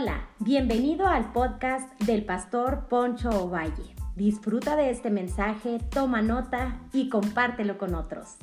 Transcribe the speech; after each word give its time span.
Hola, 0.00 0.28
bienvenido 0.38 1.08
al 1.08 1.32
podcast 1.32 2.00
del 2.02 2.24
pastor 2.24 2.86
Poncho 2.88 3.30
Ovalle. 3.30 3.96
Disfruta 4.14 4.76
de 4.76 4.90
este 4.90 5.10
mensaje, 5.10 5.80
toma 5.90 6.22
nota 6.22 6.80
y 6.92 7.08
compártelo 7.08 7.78
con 7.78 7.96
otros. 7.96 8.36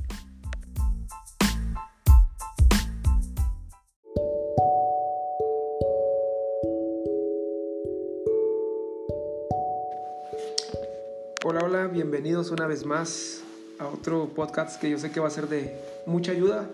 Hola, 11.46 11.62
hola, 11.64 11.88
bienvenidos 11.88 12.52
una 12.52 12.68
vez 12.68 12.86
más 12.86 13.44
a 13.80 13.88
otro 13.88 14.28
podcast 14.36 14.82
que 14.82 14.90
yo 14.90 14.98
sé 14.98 15.10
que 15.14 15.22
va 15.22 15.28
a 15.28 15.32
ser 15.32 15.48
de 15.48 15.74
mucha 16.06 16.34
ayuda 16.34 16.70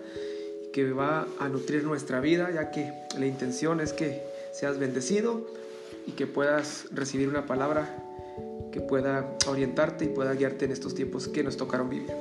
que 0.72 0.90
va 0.90 1.28
a 1.38 1.48
nutrir 1.48 1.84
nuestra 1.84 2.18
vida, 2.18 2.50
ya 2.50 2.72
que 2.72 2.92
la 3.16 3.26
intención 3.26 3.80
es 3.80 3.92
que 3.92 4.31
seas 4.52 4.78
bendecido 4.78 5.46
y 6.06 6.12
que 6.12 6.26
puedas 6.26 6.86
recibir 6.92 7.28
una 7.28 7.46
palabra 7.46 8.02
que 8.70 8.80
pueda 8.80 9.36
orientarte 9.46 10.06
y 10.06 10.08
pueda 10.08 10.34
guiarte 10.34 10.64
en 10.64 10.72
estos 10.72 10.94
tiempos 10.94 11.28
que 11.28 11.42
nos 11.42 11.56
tocaron 11.56 11.88
vivir. 11.88 12.12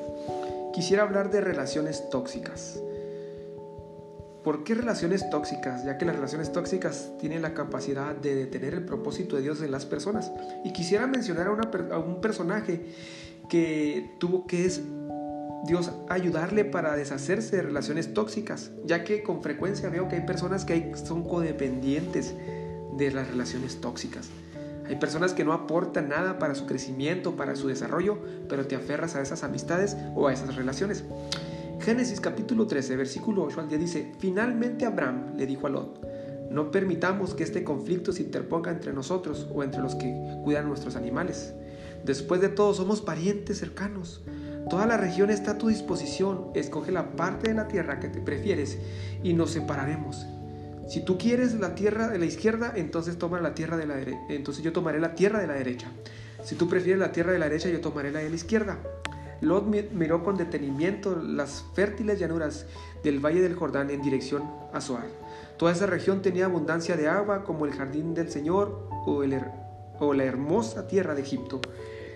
Quisiera 0.74 1.04
hablar 1.04 1.32
de 1.32 1.42
relaciones 1.42 2.10
tóxicas. 2.10 2.80
¿Por 4.44 4.64
qué 4.64 4.74
relaciones 4.74 5.30
tóxicas? 5.30 5.86
Ya 5.86 5.98
que 5.98 6.06
las 6.06 6.16
relaciones 6.16 6.52
tóxicas 6.52 7.12
tienen 7.20 7.42
la 7.42 7.54
capacidad 7.54 8.16
de 8.16 8.36
detener 8.36 8.74
el 8.74 8.86
propósito 8.86 9.36
de 9.36 9.44
Dios 9.44 9.62
en 9.62 9.72
las 9.72 9.86
personas. 9.86 10.32
Y 10.64 10.74
quisiera 10.74 11.06
mencionar 11.08 11.48
a, 11.48 11.96
a 11.96 12.00
un 12.00 12.22
personaje 12.22 12.86
que 13.50 14.16
tuvo 14.18 14.48
que 14.48 14.66
Dios 15.66 15.92
ayudarle 16.10 16.66
para 16.66 16.96
deshacerse 16.96 17.58
de 17.58 17.62
relaciones 17.64 18.14
tóxicas, 18.14 18.72
ya 18.86 19.04
que 19.04 19.24
con 19.24 19.44
frecuencia 19.44 19.90
veo 19.90 20.08
que 20.08 20.16
hay 20.16 20.26
personas 20.26 20.66
que 20.66 20.92
son 20.96 21.24
codependientes 21.24 22.34
de 22.98 23.12
las 23.12 23.28
relaciones 23.28 23.80
tóxicas. 23.80 24.30
Hay 24.88 24.96
personas 24.98 25.34
que 25.34 25.46
no 25.46 25.54
aportan 25.54 26.10
nada 26.10 26.40
para 26.40 26.56
su 26.56 26.66
crecimiento, 26.66 27.36
para 27.36 27.56
su 27.56 27.68
desarrollo, 27.68 28.18
pero 28.50 28.66
te 28.68 28.76
aferras 28.76 29.16
a 29.16 29.22
esas 29.22 29.44
amistades 29.44 29.96
o 30.16 30.28
a 30.28 30.34
esas 30.34 30.56
relaciones. 30.56 31.06
Génesis 31.80 32.20
capítulo 32.20 32.68
13, 32.68 32.96
versículo 32.96 33.44
8 33.44 33.62
al 33.62 33.70
10 33.70 33.82
dice, 33.82 34.12
Finalmente 34.20 34.86
Abraham 34.86 35.34
le 35.38 35.46
dijo 35.46 35.68
a 35.68 35.70
Lot, 35.70 36.06
no 36.52 36.70
permitamos 36.70 37.34
que 37.34 37.44
este 37.44 37.64
conflicto 37.64 38.12
se 38.12 38.24
interponga 38.24 38.72
entre 38.72 38.92
nosotros 38.92 39.48
o 39.54 39.64
entre 39.64 39.82
los 39.82 39.96
que 39.96 40.14
cuidan 40.44 40.68
nuestros 40.68 40.96
animales. 40.96 41.54
Después 42.04 42.42
de 42.42 42.50
todo 42.50 42.74
somos 42.74 43.02
parientes 43.02 43.60
cercanos. 43.60 44.22
Toda 44.70 44.86
la 44.86 44.98
región 44.98 45.30
está 45.30 45.52
a 45.52 45.58
tu 45.58 45.68
disposición. 45.68 46.48
Escoge 46.54 46.92
la 46.92 47.12
parte 47.16 47.50
de 47.50 47.56
la 47.56 47.68
tierra 47.68 48.00
que 48.00 48.08
te 48.08 48.22
prefieres 48.22 48.78
y 49.24 49.34
nos 49.34 49.52
separaremos. 49.52 50.26
Si 50.88 51.02
tú 51.02 51.18
quieres 51.18 51.54
la 51.56 51.76
tierra 51.76 52.10
de 52.10 52.18
la 52.18 52.26
izquierda, 52.26 52.74
entonces 52.76 53.18
toma 53.18 53.40
la 53.40 53.54
tierra 53.54 53.78
de 53.78 53.86
la 53.86 53.96
derecha. 53.96 54.20
Entonces 54.30 54.64
yo 54.64 54.74
tomaré 54.74 55.00
la 55.00 55.16
tierra 55.16 55.40
de 55.40 55.48
la 55.48 55.54
derecha. 55.54 55.88
Si 56.44 56.56
tú 56.56 56.68
prefieres 56.68 57.00
la 57.00 57.12
tierra 57.12 57.32
de 57.32 57.40
la 57.40 57.46
derecha, 57.46 57.70
yo 57.70 57.82
tomaré 57.82 58.12
la 58.12 58.20
de 58.20 58.30
la 58.30 58.36
izquierda. 58.36 58.78
Lot 59.42 59.66
miró 59.66 60.24
con 60.24 60.38
detenimiento 60.38 61.16
las 61.16 61.66
fértiles 61.74 62.20
llanuras 62.20 62.66
del 63.04 63.20
valle 63.20 63.42
del 63.42 63.56
Jordán 63.56 63.90
en 63.90 64.02
dirección 64.02 64.44
a 64.72 64.82
Zoar. 64.82 65.06
Toda 65.58 65.72
esa 65.72 65.88
región 65.88 66.22
tenía 66.22 66.46
abundancia 66.46 66.96
de 66.96 67.08
agua 67.08 67.44
como 67.44 67.66
el 67.66 67.72
jardín 67.72 68.14
del 68.14 68.30
Señor 68.30 68.88
o, 69.06 69.24
o 70.00 70.14
la 70.14 70.24
hermosa 70.24 70.88
tierra 70.88 71.16
de 71.16 71.22
Egipto. 71.22 71.60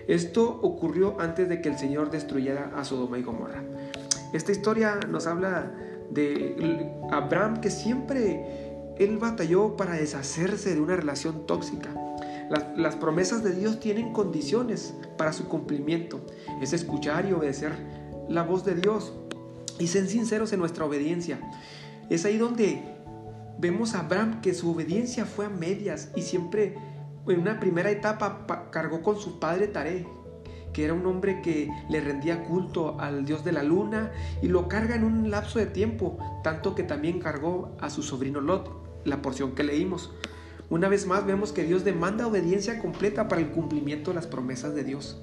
Esto 0.08 0.60
ocurrió 0.62 1.20
antes 1.20 1.50
de 1.50 1.62
que 1.62 1.70
el 1.70 1.78
Señor 1.78 2.12
destruyera 2.12 2.72
a 2.76 2.84
Sodoma 2.86 3.18
y 3.18 3.24
Gomorra. 3.24 3.64
Esta 4.34 4.52
historia 4.52 5.00
nos 5.10 5.28
habla 5.28 5.72
de 6.12 6.92
Abraham 7.12 7.62
que 7.62 7.72
siempre 7.72 8.94
él 8.98 9.18
batalló 9.18 9.76
para 9.76 9.94
deshacerse 9.94 10.74
de 10.74 10.82
una 10.82 10.96
relación 10.96 11.46
tóxica. 11.46 11.90
Las, 12.78 12.96
promesas 12.96 13.44
de 13.44 13.54
Dios 13.54 13.80
tienen 13.80 14.14
condiciones 14.14 14.94
para 15.18 15.34
su 15.34 15.48
cumplimiento. 15.48 16.22
Es 16.62 16.74
escuchar 16.74 17.26
y 17.26 17.34
obedecer 17.34 17.72
la 18.30 18.44
voz 18.44 18.64
de 18.64 18.76
Dios 18.76 19.14
y 19.80 19.88
ser 19.88 20.08
sinceros 20.08 20.54
en 20.54 20.60
nuestra 20.60 20.86
obediencia. 20.86 21.40
Es 22.10 22.24
ahí 22.26 22.38
donde 22.38 22.84
vemos 23.58 23.96
a 23.96 24.02
Abraham 24.02 24.42
que 24.42 24.54
su 24.54 24.72
obediencia 24.72 25.26
fue 25.26 25.46
a 25.46 25.50
medias 25.50 26.10
y 26.16 26.22
siempre 26.22 26.76
en 27.28 27.40
una 27.40 27.60
primera 27.60 27.90
etapa 27.90 28.70
cargó 28.72 29.02
con 29.02 29.18
su 29.20 29.40
padre 29.40 29.68
Taré, 29.68 30.08
que 30.74 30.84
era 30.84 30.94
un 30.94 31.06
hombre 31.06 31.42
que 31.42 31.70
le 31.90 32.02
rendía 32.02 32.44
culto 32.44 33.00
al 33.00 33.26
dios 33.26 33.46
de 33.46 33.52
la 33.52 33.64
luna, 33.64 34.12
y 34.42 34.48
lo 34.48 34.68
carga 34.68 34.96
en 34.96 35.04
un 35.04 35.32
lapso 35.32 35.60
de 35.60 35.68
tiempo, 35.68 36.18
tanto 36.44 36.76
que 36.76 36.84
también 36.84 37.20
cargó 37.20 37.76
a 37.80 37.90
su 37.90 38.04
sobrino 38.04 38.42
Lot, 38.42 38.70
la 39.06 39.22
porción 39.22 39.56
que 39.56 39.64
leímos. 39.64 40.12
Una 40.70 40.90
vez 40.90 41.08
más 41.08 41.26
vemos 41.26 41.52
que 41.52 41.64
Dios 41.64 41.84
demanda 41.84 42.28
obediencia 42.28 42.80
completa 42.80 43.28
para 43.28 43.42
el 43.42 43.52
cumplimiento 43.52 44.12
de 44.12 44.16
las 44.16 44.28
promesas 44.28 44.76
de 44.76 44.84
Dios. 44.84 45.22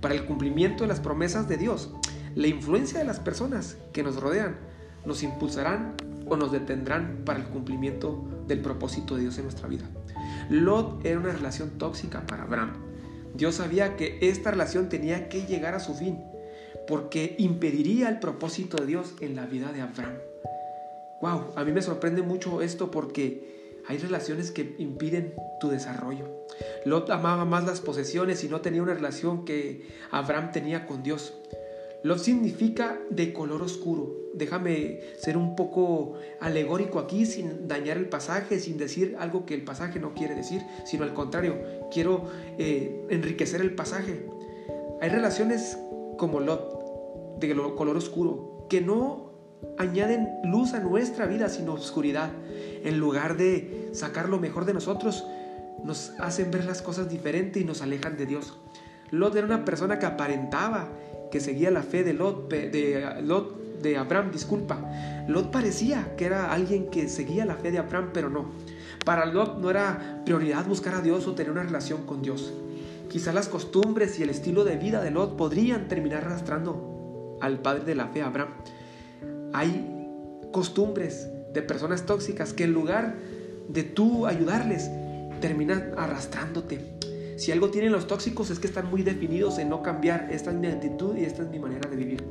Para 0.00 0.14
el 0.14 0.24
cumplimiento 0.24 0.84
de 0.84 0.88
las 0.88 1.00
promesas 1.00 1.48
de 1.48 1.58
Dios, 1.58 1.94
la 2.34 2.46
influencia 2.46 2.98
de 2.98 3.04
las 3.04 3.20
personas 3.20 3.76
que 3.92 4.02
nos 4.02 4.20
rodean 4.20 4.56
nos 5.04 5.22
impulsarán 5.22 5.94
o 6.26 6.36
nos 6.36 6.52
detendrán 6.52 7.22
para 7.24 7.38
el 7.38 7.46
cumplimiento 7.46 8.24
del 8.46 8.60
propósito 8.60 9.14
de 9.14 9.22
Dios 9.22 9.38
en 9.38 9.44
nuestra 9.44 9.68
vida. 9.68 9.84
Lot 10.50 11.04
era 11.04 11.18
una 11.18 11.32
relación 11.32 11.78
tóxica 11.78 12.26
para 12.26 12.44
Abraham. 12.44 12.72
Dios 13.34 13.56
sabía 13.56 13.96
que 13.96 14.18
esta 14.22 14.50
relación 14.50 14.88
tenía 14.88 15.28
que 15.28 15.46
llegar 15.46 15.74
a 15.74 15.80
su 15.80 15.94
fin 15.94 16.24
porque 16.88 17.36
impediría 17.38 18.08
el 18.08 18.18
propósito 18.18 18.78
de 18.78 18.86
Dios 18.86 19.14
en 19.20 19.36
la 19.36 19.46
vida 19.46 19.72
de 19.72 19.82
Abraham. 19.82 20.14
Wow, 21.20 21.52
a 21.54 21.64
mí 21.64 21.72
me 21.72 21.82
sorprende 21.82 22.22
mucho 22.22 22.62
esto 22.62 22.90
porque 22.90 23.82
hay 23.86 23.98
relaciones 23.98 24.50
que 24.50 24.74
impiden 24.78 25.34
tu 25.60 25.68
desarrollo. 25.68 26.46
Lot 26.84 27.10
amaba 27.10 27.44
más 27.44 27.64
las 27.66 27.80
posesiones 27.80 28.42
y 28.44 28.48
no 28.48 28.60
tenía 28.60 28.82
una 28.82 28.94
relación 28.94 29.44
que 29.44 29.86
Abraham 30.10 30.52
tenía 30.52 30.86
con 30.86 31.02
Dios. 31.02 31.34
Lot 32.02 32.18
significa 32.18 33.00
de 33.10 33.32
color 33.32 33.62
oscuro. 33.62 34.14
Déjame 34.34 35.00
ser 35.18 35.36
un 35.36 35.56
poco 35.56 36.14
alegórico 36.40 37.00
aquí 37.00 37.26
sin 37.26 37.66
dañar 37.66 37.96
el 37.96 38.08
pasaje, 38.08 38.60
sin 38.60 38.78
decir 38.78 39.16
algo 39.18 39.44
que 39.44 39.54
el 39.54 39.64
pasaje 39.64 39.98
no 39.98 40.14
quiere 40.14 40.34
decir, 40.36 40.62
sino 40.84 41.02
al 41.02 41.12
contrario, 41.12 41.56
quiero 41.90 42.24
eh, 42.56 43.06
enriquecer 43.10 43.60
el 43.60 43.74
pasaje. 43.74 44.26
Hay 45.00 45.08
relaciones 45.08 45.76
como 46.18 46.40
Lot, 46.40 47.38
de 47.40 47.54
color 47.54 47.96
oscuro, 47.96 48.66
que 48.68 48.80
no 48.80 49.32
añaden 49.76 50.28
luz 50.44 50.74
a 50.74 50.80
nuestra 50.80 51.26
vida, 51.26 51.48
sino 51.48 51.74
oscuridad. 51.74 52.30
En 52.84 52.98
lugar 52.98 53.36
de 53.36 53.90
sacar 53.92 54.28
lo 54.28 54.38
mejor 54.38 54.64
de 54.64 54.74
nosotros, 54.74 55.26
nos 55.82 56.12
hacen 56.18 56.50
ver 56.50 56.64
las 56.64 56.82
cosas 56.82 57.08
diferentes 57.08 57.62
y 57.62 57.64
nos 57.64 57.82
alejan 57.82 58.16
de 58.16 58.26
Dios. 58.26 58.56
Lot 59.10 59.34
era 59.36 59.46
una 59.46 59.64
persona 59.64 59.98
que 59.98 60.06
aparentaba 60.06 60.88
que 61.30 61.40
seguía 61.40 61.70
la 61.70 61.82
fe 61.82 62.04
de 62.04 62.12
Lot, 62.14 62.48
de, 62.50 63.22
Lot, 63.22 63.80
de 63.80 63.96
Abraham, 63.96 64.30
disculpa. 64.32 64.80
Lot 65.28 65.50
parecía 65.50 66.14
que 66.16 66.26
era 66.26 66.52
alguien 66.52 66.90
que 66.90 67.08
seguía 67.08 67.44
la 67.44 67.56
fe 67.56 67.70
de 67.70 67.78
Abraham, 67.78 68.10
pero 68.12 68.30
no. 68.30 68.46
Para 69.04 69.26
Lot 69.26 69.58
no 69.58 69.70
era 69.70 70.22
prioridad 70.24 70.66
buscar 70.66 70.94
a 70.94 71.00
Dios 71.00 71.26
o 71.26 71.34
tener 71.34 71.52
una 71.52 71.62
relación 71.62 72.04
con 72.06 72.22
Dios. 72.22 72.52
Quizás 73.08 73.34
las 73.34 73.48
costumbres 73.48 74.18
y 74.18 74.22
el 74.22 74.30
estilo 74.30 74.64
de 74.64 74.76
vida 74.76 75.02
de 75.02 75.10
Lot 75.10 75.36
podrían 75.36 75.88
terminar 75.88 76.24
arrastrando 76.24 77.38
al 77.40 77.60
padre 77.60 77.84
de 77.84 77.94
la 77.94 78.08
fe, 78.08 78.22
Abraham. 78.22 78.50
Hay 79.52 80.06
costumbres 80.52 81.28
de 81.52 81.62
personas 81.62 82.04
tóxicas 82.04 82.52
que 82.52 82.64
en 82.64 82.72
lugar 82.72 83.16
de 83.68 83.82
tú 83.82 84.26
ayudarles, 84.26 84.90
terminan 85.40 85.92
arrastrándote 85.96 86.98
si 87.38 87.52
algo 87.52 87.70
tienen 87.70 87.92
los 87.92 88.08
tóxicos 88.08 88.50
es 88.50 88.58
que 88.58 88.66
están 88.66 88.90
muy 88.90 89.02
definidos 89.02 89.58
en 89.58 89.68
no 89.68 89.80
cambiar. 89.80 90.28
Esta 90.32 90.50
es 90.50 90.56
mi 90.56 90.66
actitud 90.66 91.16
y 91.16 91.24
esta 91.24 91.42
es 91.42 91.48
mi 91.48 91.60
manera 91.60 91.88
de 91.88 91.94
vivir. 91.94 92.24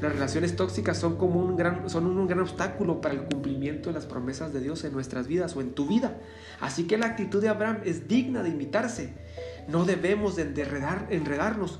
Las 0.00 0.10
relaciones 0.14 0.56
tóxicas 0.56 0.96
son 0.96 1.16
como 1.16 1.38
un 1.38 1.54
gran, 1.54 1.90
son 1.90 2.06
un 2.06 2.26
gran 2.26 2.40
obstáculo 2.40 3.02
para 3.02 3.12
el 3.12 3.24
cumplimiento 3.24 3.90
de 3.90 3.94
las 3.94 4.06
promesas 4.06 4.50
de 4.54 4.60
Dios 4.60 4.84
en 4.84 4.94
nuestras 4.94 5.26
vidas 5.26 5.54
o 5.54 5.60
en 5.60 5.74
tu 5.74 5.86
vida. 5.86 6.18
Así 6.60 6.86
que 6.86 6.96
la 6.96 7.06
actitud 7.06 7.42
de 7.42 7.50
Abraham 7.50 7.80
es 7.84 8.08
digna 8.08 8.42
de 8.42 8.48
imitarse. 8.48 9.12
No 9.68 9.84
debemos 9.84 10.34
de 10.34 10.42
enredar, 10.44 11.08
enredarnos 11.10 11.78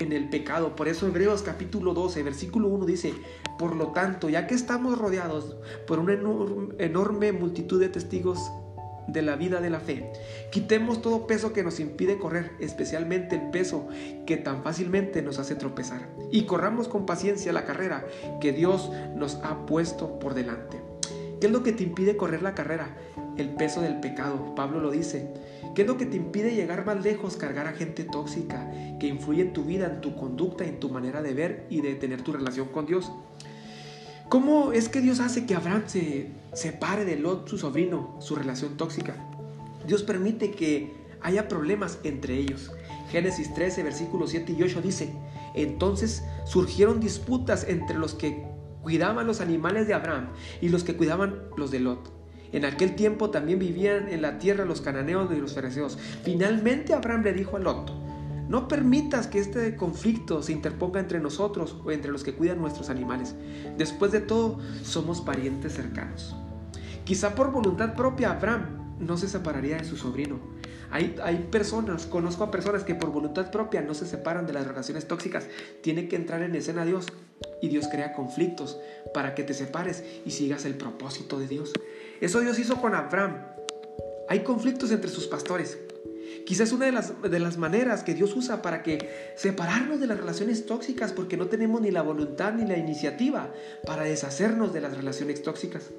en 0.00 0.12
el 0.12 0.28
pecado. 0.28 0.74
Por 0.74 0.88
eso 0.88 1.06
Hebreos 1.06 1.42
capítulo 1.42 1.94
12, 1.94 2.24
versículo 2.24 2.66
1 2.66 2.84
dice, 2.84 3.14
por 3.60 3.76
lo 3.76 3.92
tanto, 3.92 4.28
ya 4.28 4.48
que 4.48 4.54
estamos 4.54 4.98
rodeados 4.98 5.56
por 5.86 6.00
una 6.00 6.14
enorme 6.78 7.30
multitud 7.30 7.78
de 7.78 7.88
testigos 7.88 8.50
de 9.06 9.22
la 9.22 9.36
vida 9.36 9.60
de 9.60 9.70
la 9.70 9.80
fe. 9.80 10.12
Quitemos 10.50 11.02
todo 11.02 11.26
peso 11.26 11.52
que 11.52 11.62
nos 11.62 11.80
impide 11.80 12.18
correr, 12.18 12.52
especialmente 12.60 13.36
el 13.36 13.50
peso 13.50 13.88
que 14.26 14.36
tan 14.36 14.62
fácilmente 14.62 15.22
nos 15.22 15.38
hace 15.38 15.54
tropezar. 15.54 16.08
Y 16.30 16.44
corramos 16.44 16.88
con 16.88 17.06
paciencia 17.06 17.52
la 17.52 17.64
carrera 17.64 18.04
que 18.40 18.52
Dios 18.52 18.90
nos 19.14 19.36
ha 19.42 19.66
puesto 19.66 20.18
por 20.18 20.34
delante. 20.34 20.80
¿Qué 21.40 21.46
es 21.46 21.52
lo 21.52 21.62
que 21.62 21.72
te 21.72 21.82
impide 21.82 22.16
correr 22.16 22.42
la 22.42 22.54
carrera? 22.54 22.96
El 23.36 23.50
peso 23.50 23.80
del 23.80 23.98
pecado, 23.98 24.54
Pablo 24.54 24.78
lo 24.78 24.90
dice. 24.90 25.32
¿Qué 25.74 25.82
es 25.82 25.88
lo 25.88 25.96
que 25.96 26.06
te 26.06 26.16
impide 26.16 26.54
llegar 26.54 26.84
más 26.84 27.02
lejos? 27.02 27.36
Cargar 27.36 27.66
a 27.66 27.72
gente 27.72 28.04
tóxica 28.04 28.70
que 29.00 29.08
influye 29.08 29.42
en 29.42 29.52
tu 29.52 29.64
vida, 29.64 29.86
en 29.86 30.00
tu 30.00 30.14
conducta, 30.14 30.64
en 30.64 30.78
tu 30.78 30.90
manera 30.90 31.22
de 31.22 31.32
ver 31.32 31.66
y 31.70 31.80
de 31.80 31.94
tener 31.94 32.22
tu 32.22 32.32
relación 32.32 32.68
con 32.68 32.86
Dios. 32.86 33.10
¿Cómo 34.32 34.72
es 34.72 34.88
que 34.88 35.02
Dios 35.02 35.20
hace 35.20 35.44
que 35.44 35.54
Abraham 35.54 35.82
se 35.84 36.30
separe 36.54 37.04
de 37.04 37.16
Lot, 37.16 37.48
su 37.48 37.58
sobrino, 37.58 38.16
su 38.18 38.34
relación 38.34 38.78
tóxica? 38.78 39.14
Dios 39.86 40.04
permite 40.04 40.52
que 40.52 40.90
haya 41.20 41.48
problemas 41.48 41.98
entre 42.02 42.38
ellos. 42.38 42.72
Génesis 43.10 43.52
13, 43.52 43.82
versículos 43.82 44.30
7 44.30 44.56
y 44.58 44.62
8 44.62 44.80
dice, 44.80 45.12
entonces 45.54 46.24
surgieron 46.46 46.98
disputas 46.98 47.68
entre 47.68 47.98
los 47.98 48.14
que 48.14 48.42
cuidaban 48.80 49.26
los 49.26 49.42
animales 49.42 49.86
de 49.86 49.92
Abraham 49.92 50.30
y 50.62 50.70
los 50.70 50.82
que 50.82 50.96
cuidaban 50.96 51.42
los 51.58 51.70
de 51.70 51.80
Lot. 51.80 52.10
En 52.52 52.64
aquel 52.64 52.94
tiempo 52.94 53.28
también 53.28 53.58
vivían 53.58 54.08
en 54.08 54.22
la 54.22 54.38
tierra 54.38 54.64
los 54.64 54.80
cananeos 54.80 55.30
y 55.30 55.40
los 55.42 55.52
fereceos. 55.52 55.98
Finalmente 56.24 56.94
Abraham 56.94 57.24
le 57.24 57.34
dijo 57.34 57.58
a 57.58 57.60
Lot, 57.60 57.92
no 58.48 58.68
permitas 58.68 59.26
que 59.26 59.38
este 59.38 59.76
conflicto 59.76 60.42
se 60.42 60.52
interponga 60.52 61.00
entre 61.00 61.20
nosotros 61.20 61.76
o 61.84 61.90
entre 61.90 62.10
los 62.10 62.22
que 62.22 62.34
cuidan 62.34 62.60
nuestros 62.60 62.90
animales. 62.90 63.34
Después 63.78 64.12
de 64.12 64.20
todo, 64.20 64.58
somos 64.82 65.20
parientes 65.20 65.74
cercanos. 65.74 66.34
Quizá 67.04 67.34
por 67.34 67.50
voluntad 67.50 67.94
propia 67.94 68.32
Abraham 68.32 68.96
no 68.98 69.16
se 69.16 69.28
separaría 69.28 69.78
de 69.78 69.84
su 69.84 69.96
sobrino. 69.96 70.38
Hay, 70.90 71.16
hay, 71.22 71.48
personas, 71.50 72.04
conozco 72.06 72.44
a 72.44 72.50
personas 72.50 72.84
que 72.84 72.94
por 72.94 73.10
voluntad 73.10 73.50
propia 73.50 73.80
no 73.80 73.94
se 73.94 74.06
separan 74.06 74.46
de 74.46 74.52
las 74.52 74.66
relaciones 74.66 75.08
tóxicas. 75.08 75.46
Tiene 75.82 76.06
que 76.06 76.16
entrar 76.16 76.42
en 76.42 76.54
escena 76.54 76.84
Dios 76.84 77.06
y 77.62 77.68
Dios 77.68 77.88
crea 77.90 78.12
conflictos 78.12 78.78
para 79.14 79.34
que 79.34 79.42
te 79.42 79.54
separes 79.54 80.04
y 80.26 80.30
sigas 80.32 80.66
el 80.66 80.74
propósito 80.74 81.38
de 81.38 81.48
Dios. 81.48 81.72
Eso 82.20 82.40
Dios 82.40 82.58
hizo 82.58 82.80
con 82.80 82.94
Abraham. 82.94 83.38
Hay 84.28 84.40
conflictos 84.40 84.90
entre 84.92 85.10
sus 85.10 85.26
pastores. 85.26 85.78
Quizás 86.46 86.72
una 86.72 86.86
de 86.86 86.92
las, 86.92 87.22
de 87.22 87.38
las 87.38 87.56
maneras 87.56 88.02
que 88.02 88.14
Dios 88.14 88.34
usa 88.34 88.62
para 88.62 88.82
que 88.82 89.32
separarnos 89.36 90.00
de 90.00 90.06
las 90.06 90.18
relaciones 90.18 90.66
tóxicas 90.66 91.12
porque 91.12 91.36
no 91.36 91.46
tenemos 91.46 91.80
ni 91.80 91.90
la 91.90 92.02
voluntad 92.02 92.52
ni 92.54 92.66
la 92.66 92.76
iniciativa 92.76 93.52
para 93.86 94.04
deshacernos 94.04 94.72
de 94.72 94.80
las 94.80 94.96
relaciones 94.96 95.42
tóxicas. 95.42 95.90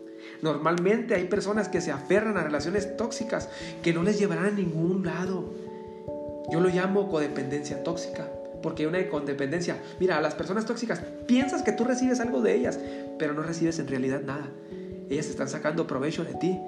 Normalmente 0.42 1.16
hay 1.16 1.26
personas 1.26 1.70
que 1.70 1.82
se 1.82 1.92
aferran 1.92 2.38
a 2.38 2.44
relaciones 2.44 2.98
tóxicas 2.98 3.50
que 3.82 3.94
no 3.94 4.04
les 4.04 4.20
llevarán 4.20 4.46
a 4.46 4.52
ningún 4.52 5.06
lado. 5.06 5.54
Yo 6.52 6.60
lo 6.60 6.70
llamo 6.70 7.10
codependencia 7.10 7.84
tóxica, 7.84 8.28
porque 8.62 8.84
hay 8.84 8.90
una 8.90 9.08
codependencia. 9.10 9.78
Mira, 10.00 10.18
a 10.18 10.22
las 10.22 10.36
personas 10.36 10.66
tóxicas 10.66 11.02
piensas 11.28 11.64
que 11.64 11.72
tú 11.72 11.86
recibes 11.86 12.20
algo 12.20 12.42
de 12.42 12.56
ellas, 12.56 12.80
pero 13.18 13.34
no 13.34 13.44
recibes 13.44 13.80
en 13.80 13.88
realidad 13.88 14.22
nada. 14.22 14.50
Ellas 15.10 15.28
están 15.28 15.48
sacando 15.48 15.88
provecho 15.88 16.24
de 16.26 16.34
ti 16.36 16.60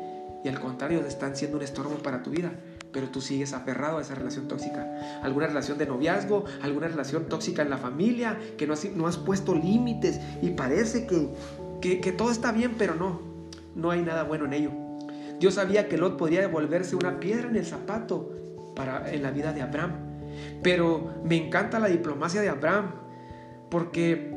y 0.43 0.47
al 0.47 0.59
contrario 0.59 1.05
están 1.05 1.35
siendo 1.35 1.57
un 1.57 1.63
estorbo 1.63 1.95
para 1.95 2.23
tu 2.23 2.29
vida 2.29 2.51
pero 2.95 3.09
tú 3.09 3.19
sigues 3.19 3.51
aferrado 3.51 3.97
a 3.97 4.01
esa 4.01 4.15
relación 4.15 4.47
tóxica. 4.47 5.19
Alguna 5.21 5.47
relación 5.47 5.77
de 5.77 5.85
noviazgo, 5.85 6.45
alguna 6.61 6.87
relación 6.87 7.25
tóxica 7.25 7.61
en 7.61 7.69
la 7.69 7.77
familia, 7.77 8.39
que 8.57 8.65
no 8.65 9.05
has, 9.05 9.17
puesto 9.17 9.53
límites 9.53 10.21
y 10.41 10.51
parece 10.51 11.05
que, 11.05 11.99
que, 11.99 12.11
todo 12.13 12.31
está 12.31 12.53
bien, 12.53 12.75
pero 12.77 12.95
no, 12.95 13.19
no 13.75 13.91
hay 13.91 14.01
nada 14.01 14.23
bueno 14.23 14.45
en 14.45 14.53
ello. 14.53 14.71
Dios 15.41 15.55
sabía 15.55 15.89
que 15.89 15.97
Lot 15.97 16.15
podría 16.15 16.47
volverse 16.47 16.95
una 16.95 17.19
piedra 17.19 17.49
en 17.49 17.57
el 17.57 17.65
zapato 17.65 18.31
para, 18.77 19.11
en 19.11 19.23
la 19.23 19.31
vida 19.31 19.51
de 19.51 19.61
Abraham. 19.61 19.91
Pero 20.63 21.15
me 21.25 21.35
encanta 21.35 21.79
la 21.79 21.89
diplomacia 21.89 22.39
de 22.39 22.47
Abraham, 22.47 22.91
porque 23.69 24.31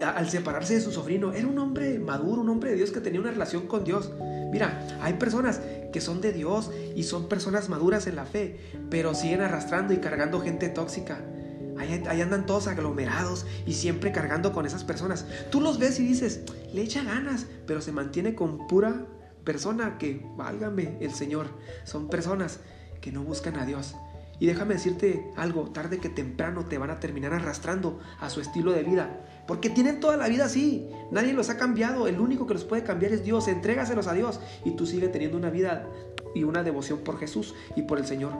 al 0.00 0.30
separarse 0.30 0.74
de 0.74 0.80
su 0.80 0.92
sobrino, 0.92 1.32
era 1.32 1.48
un 1.48 1.58
hombre 1.58 1.98
maduro, 1.98 2.42
un 2.42 2.50
hombre 2.50 2.70
de 2.70 2.76
Dios 2.76 2.92
que 2.92 3.00
tenía 3.00 3.20
una 3.20 3.32
relación 3.32 3.66
con 3.66 3.82
Dios. 3.82 4.12
Mira, 4.52 4.86
hay 5.02 5.14
personas 5.14 5.60
que 5.92 6.00
son 6.00 6.20
de 6.20 6.32
Dios 6.32 6.70
y 6.94 7.04
son 7.04 7.28
personas 7.28 7.68
maduras 7.68 8.06
en 8.06 8.16
la 8.16 8.24
fe, 8.24 8.60
pero 8.90 9.14
siguen 9.14 9.40
arrastrando 9.40 9.92
y 9.92 9.98
cargando 9.98 10.40
gente 10.40 10.68
tóxica. 10.68 11.20
Ahí, 11.78 12.20
andan 12.20 12.44
todos 12.44 12.66
aglomerados 12.66 13.46
y 13.66 13.72
siempre 13.72 14.12
cargando 14.12 14.52
con 14.52 14.66
esas 14.66 14.84
personas. 14.84 15.24
Tú 15.50 15.60
los 15.60 15.78
ves 15.78 15.98
y 15.98 16.06
dices, 16.06 16.40
le 16.74 16.82
echa 16.82 17.02
ganas, 17.02 17.46
pero 17.66 17.80
se 17.80 17.90
mantiene 17.90 18.34
con 18.34 18.66
pura 18.66 19.06
persona 19.44 19.96
que, 19.96 20.26
válgame 20.36 20.98
el 21.00 21.14
Señor, 21.14 21.46
son 21.84 22.08
personas 22.08 22.60
que 23.00 23.12
no 23.12 23.22
buscan 23.22 23.56
a 23.56 23.64
Dios. 23.64 23.94
Y 24.40 24.46
déjame 24.46 24.74
decirte 24.74 25.30
algo, 25.36 25.70
tarde 25.70 25.98
que 25.98 26.08
temprano 26.08 26.64
te 26.64 26.78
van 26.78 26.90
a 26.90 26.98
terminar 26.98 27.34
arrastrando 27.34 28.00
a 28.18 28.30
su 28.30 28.40
estilo 28.40 28.72
de 28.72 28.82
vida. 28.82 29.20
Porque 29.46 29.68
tienen 29.68 30.00
toda 30.00 30.16
la 30.16 30.28
vida 30.28 30.46
así. 30.46 30.88
Nadie 31.10 31.34
los 31.34 31.50
ha 31.50 31.58
cambiado. 31.58 32.08
El 32.08 32.18
único 32.18 32.46
que 32.46 32.54
los 32.54 32.64
puede 32.64 32.82
cambiar 32.82 33.12
es 33.12 33.22
Dios. 33.22 33.48
Entrégaselos 33.48 34.06
a 34.06 34.14
Dios. 34.14 34.40
Y 34.64 34.72
tú 34.72 34.86
sigues 34.86 35.12
teniendo 35.12 35.36
una 35.36 35.50
vida 35.50 35.86
y 36.34 36.44
una 36.44 36.62
devoción 36.62 37.00
por 37.00 37.18
Jesús 37.18 37.54
y 37.76 37.82
por 37.82 37.98
el 37.98 38.06
Señor. 38.06 38.32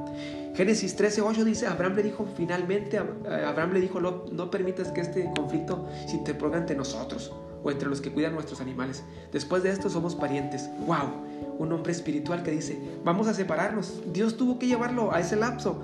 Génesis 0.55 0.97
13:8 0.99 1.45
dice, 1.45 1.67
Abraham 1.67 1.97
le 1.97 2.03
dijo 2.05 2.27
finalmente, 2.37 2.99
Abraham 2.99 3.73
le 3.75 3.81
dijo, 3.81 4.01
no, 4.01 4.25
no 4.33 4.51
permitas 4.51 4.93
que 4.93 5.03
este 5.03 5.31
conflicto 5.37 5.87
se 6.07 6.17
interponga 6.17 6.59
entre 6.59 6.77
nosotros 6.77 7.33
o 7.63 7.71
entre 7.71 7.89
los 7.89 8.01
que 8.01 8.11
cuidan 8.11 8.35
nuestros 8.35 8.61
animales. 8.61 9.05
Después 9.33 9.63
de 9.63 9.71
esto 9.71 9.91
somos 9.91 10.15
parientes. 10.15 10.71
¡Wow! 10.87 11.57
Un 11.59 11.73
hombre 11.73 11.93
espiritual 11.93 12.43
que 12.43 12.51
dice, 12.51 12.81
vamos 13.05 13.29
a 13.29 13.35
separarnos. 13.35 14.03
Dios 14.13 14.37
tuvo 14.37 14.59
que 14.59 14.67
llevarlo 14.67 15.13
a 15.13 15.21
ese 15.21 15.37
lapso 15.37 15.83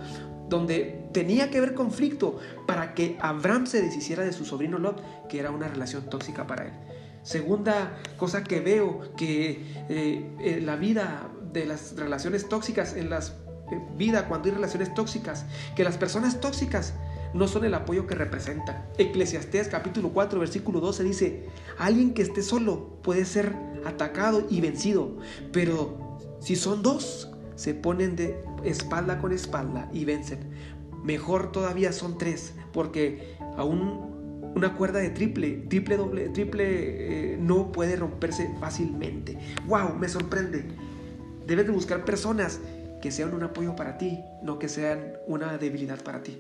donde 0.49 1.09
tenía 1.13 1.51
que 1.51 1.59
haber 1.59 1.75
conflicto 1.75 2.39
para 2.67 2.95
que 2.95 3.17
Abraham 3.21 3.67
se 3.67 3.83
deshiciera 3.83 4.25
de 4.25 4.33
su 4.33 4.45
sobrino 4.45 4.79
Lot, 4.79 5.03
que 5.29 5.41
era 5.41 5.51
una 5.51 5.69
relación 5.69 6.09
tóxica 6.09 6.47
para 6.47 6.67
él. 6.67 6.73
Segunda 7.23 7.99
cosa 8.17 8.45
que 8.45 8.61
veo 8.61 9.15
que 9.17 9.65
eh, 9.89 10.61
la 10.65 10.77
vida 10.77 11.29
de 11.53 11.67
las 11.67 11.97
relaciones 11.97 12.49
tóxicas, 12.49 12.95
en 12.95 13.11
la 13.11 13.19
eh, 13.19 13.23
vida 13.97 14.29
cuando 14.29 14.49
hay 14.49 14.55
relaciones 14.55 14.95
tóxicas, 14.95 15.45
que 15.75 15.83
las 15.83 15.97
personas 15.97 16.41
tóxicas 16.41 16.95
no 17.37 17.49
son 17.49 17.65
el 17.65 17.75
apoyo 17.75 18.07
que 18.07 18.15
representan. 18.15 18.87
Eclesiastés 18.99 19.69
capítulo 19.69 20.11
4 20.11 20.41
versículo 20.41 20.81
12 20.81 21.05
dice, 21.05 21.45
alguien 21.79 22.15
que 22.15 22.23
esté 22.23 22.43
solo 22.43 22.99
puede 23.03 23.25
ser 23.25 23.55
atacado 23.85 24.47
y 24.51 24.61
vencido, 24.61 25.19
pero 25.53 26.19
si 26.41 26.57
son 26.57 26.83
dos, 26.83 27.31
se 27.55 27.75
ponen 27.75 28.17
de 28.17 28.43
espalda 28.65 29.19
con 29.19 29.33
espalda 29.33 29.89
y 29.93 30.05
vencen. 30.05 30.41
Mejor 31.03 31.53
todavía 31.53 31.93
son 31.93 32.19
tres, 32.19 32.55
porque 32.73 33.37
aún 33.57 34.17
una 34.55 34.75
cuerda 34.75 34.99
de 35.01 35.11
triple, 35.11 35.65
triple, 35.69 35.97
doble, 35.97 36.29
triple 36.31 36.65
eh, 37.35 37.37
no 37.39 37.73
puede 37.73 37.97
romperse 37.97 38.51
fácilmente. 38.59 39.39
¡Wow! 39.67 39.97
Me 39.99 40.09
sorprende. 40.09 40.65
Debes 41.47 41.67
de 41.67 41.73
buscar 41.73 42.05
personas 42.05 42.61
que 43.01 43.13
sean 43.13 43.35
un 43.35 43.43
apoyo 43.43 43.77
para 43.77 43.99
ti, 43.99 44.19
no 44.43 44.59
que 44.59 44.69
sean 44.69 45.13
una 45.27 45.59
debilidad 45.59 46.03
para 46.03 46.23
ti. 46.23 46.39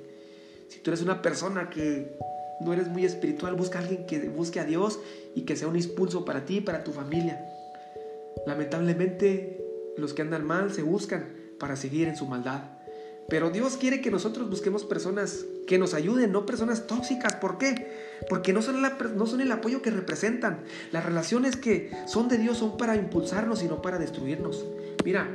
Si 0.68 0.80
tú 0.80 0.90
eres 0.90 1.02
una 1.02 1.22
persona 1.22 1.70
que 1.70 2.16
no 2.60 2.72
eres 2.72 2.88
muy 2.88 3.04
espiritual, 3.04 3.54
busca 3.54 3.78
a 3.78 3.82
alguien 3.82 4.06
que 4.06 4.28
busque 4.28 4.60
a 4.60 4.64
Dios 4.64 4.98
y 5.34 5.42
que 5.42 5.56
sea 5.56 5.68
un 5.68 5.76
impulso 5.76 6.24
para 6.24 6.44
ti 6.44 6.56
y 6.56 6.60
para 6.60 6.84
tu 6.84 6.92
familia. 6.92 7.44
Lamentablemente, 8.46 9.64
los 9.96 10.14
que 10.14 10.22
andan 10.22 10.44
mal 10.44 10.72
se 10.72 10.82
buscan 10.82 11.34
para 11.58 11.76
seguir 11.76 12.08
en 12.08 12.16
su 12.16 12.26
maldad. 12.26 12.62
Pero 13.28 13.50
Dios 13.50 13.76
quiere 13.76 14.00
que 14.00 14.10
nosotros 14.10 14.48
busquemos 14.48 14.84
personas 14.84 15.44
que 15.66 15.78
nos 15.78 15.94
ayuden, 15.94 16.30
no 16.30 16.46
personas 16.46 16.86
tóxicas. 16.86 17.34
¿Por 17.36 17.58
qué? 17.58 17.88
Porque 18.28 18.52
no 18.52 18.62
son, 18.62 18.80
no 19.16 19.26
son 19.26 19.40
el 19.40 19.50
apoyo 19.50 19.82
que 19.82 19.90
representan. 19.90 20.60
Las 20.92 21.04
relaciones 21.04 21.56
que 21.56 21.90
son 22.06 22.28
de 22.28 22.38
Dios 22.38 22.58
son 22.58 22.76
para 22.76 22.94
impulsarnos 22.94 23.62
y 23.64 23.66
no 23.66 23.82
para 23.82 23.98
destruirnos. 23.98 24.64
Mira, 25.06 25.28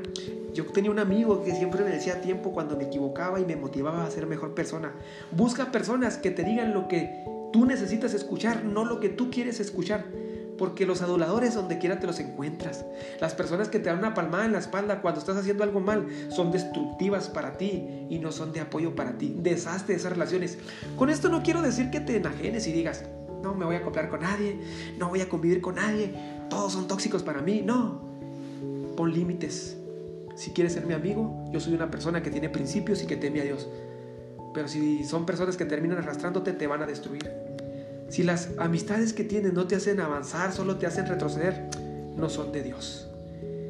yo 0.53 0.65
tenía 0.65 0.91
un 0.91 0.99
amigo 0.99 1.45
que 1.45 1.55
siempre 1.55 1.81
me 1.85 1.91
decía 1.91 2.15
a 2.15 2.17
tiempo 2.17 2.51
cuando 2.51 2.75
me 2.75 2.83
equivocaba 2.83 3.39
y 3.39 3.45
me 3.45 3.55
motivaba 3.55 4.03
a 4.03 4.11
ser 4.11 4.27
mejor 4.27 4.53
persona. 4.53 4.91
Busca 5.31 5.71
personas 5.71 6.17
que 6.17 6.29
te 6.29 6.43
digan 6.43 6.73
lo 6.73 6.89
que 6.89 7.23
tú 7.53 7.65
necesitas 7.65 8.13
escuchar, 8.13 8.65
no 8.65 8.83
lo 8.83 8.99
que 8.99 9.07
tú 9.07 9.31
quieres 9.31 9.61
escuchar 9.61 10.03
porque 10.57 10.85
los 10.85 11.01
aduladores 11.01 11.53
donde 11.53 11.77
quiera 11.77 12.01
te 12.01 12.05
los 12.05 12.19
encuentras. 12.19 12.83
Las 13.21 13.33
personas 13.33 13.69
que 13.69 13.79
te 13.79 13.85
dan 13.85 13.99
una 13.99 14.13
palmada 14.13 14.43
en 14.43 14.51
la 14.51 14.59
espalda 14.59 15.01
cuando 15.01 15.21
estás 15.21 15.37
haciendo 15.37 15.63
algo 15.63 15.79
mal 15.79 16.05
son 16.27 16.51
destructivas 16.51 17.29
para 17.29 17.57
ti 17.57 18.07
y 18.09 18.19
no 18.19 18.33
son 18.33 18.51
de 18.51 18.59
apoyo 18.59 18.93
para 18.93 19.17
ti. 19.17 19.37
Deshazte 19.39 19.93
esas 19.93 20.11
relaciones. 20.11 20.57
Con 20.97 21.09
esto 21.09 21.29
no 21.29 21.43
quiero 21.43 21.61
decir 21.61 21.91
que 21.91 22.01
te 22.01 22.17
enajenes 22.17 22.67
y 22.67 22.73
digas, 22.73 23.05
no 23.41 23.55
me 23.55 23.63
voy 23.63 23.75
a 23.75 23.79
acoplar 23.79 24.09
con 24.09 24.19
nadie, 24.19 24.59
no 24.99 25.07
voy 25.07 25.21
a 25.21 25.29
convivir 25.29 25.61
con 25.61 25.75
nadie, 25.75 26.13
todos 26.49 26.73
son 26.73 26.89
tóxicos 26.89 27.23
para 27.23 27.41
mí. 27.41 27.61
No, 27.65 28.10
pon 29.01 29.12
límites. 29.12 29.77
Si 30.36 30.51
quieres 30.51 30.74
ser 30.74 30.86
mi 30.86 30.93
amigo, 30.93 31.50
yo 31.51 31.60
soy 31.60 31.74
una 31.74 31.89
persona 31.89 32.22
que 32.22 32.29
tiene 32.29 32.50
principios 32.50 33.01
y 33.01 33.08
que 33.08 33.15
teme 33.15 33.41
a 33.41 33.43
Dios. 33.43 33.67
Pero 34.53 34.67
si 34.67 35.03
son 35.05 35.25
personas 35.25 35.58
que 35.58 35.65
terminan 35.65 35.98
arrastrándote, 35.98 36.53
te 36.53 36.67
van 36.67 36.84
a 36.84 36.86
destruir. 36.86 37.27
Si 38.10 38.22
las 38.22 38.50
amistades 38.60 39.13
que 39.13 39.24
tienes 39.24 39.53
no 39.53 39.65
te 39.65 39.75
hacen 39.75 40.01
avanzar, 40.01 40.51
solo 40.51 40.77
te 40.77 40.86
hacen 40.86 41.08
retroceder, 41.08 41.67
no 42.15 42.29
son 42.29 42.51
de 42.51 42.62
Dios. 42.62 43.10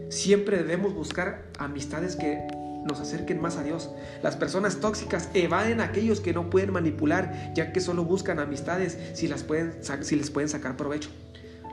Siempre 0.09 0.57
debemos 0.57 0.93
buscar 0.93 1.45
amistades 1.57 2.17
que 2.17 2.45
nos 2.85 2.99
acerquen 2.99 3.39
más 3.39 3.55
a 3.55 3.63
Dios. 3.63 3.89
Las 4.21 4.35
personas 4.35 4.81
tóxicas 4.81 5.29
evaden 5.33 5.79
a 5.79 5.85
aquellos 5.85 6.19
que 6.19 6.33
no 6.33 6.49
pueden 6.49 6.73
manipular, 6.73 7.53
ya 7.55 7.71
que 7.71 7.79
solo 7.79 8.03
buscan 8.03 8.39
amistades 8.39 8.97
si, 9.13 9.29
las 9.29 9.43
pueden, 9.43 9.75
si 10.01 10.17
les 10.17 10.29
pueden 10.29 10.49
sacar 10.49 10.75
provecho. 10.75 11.09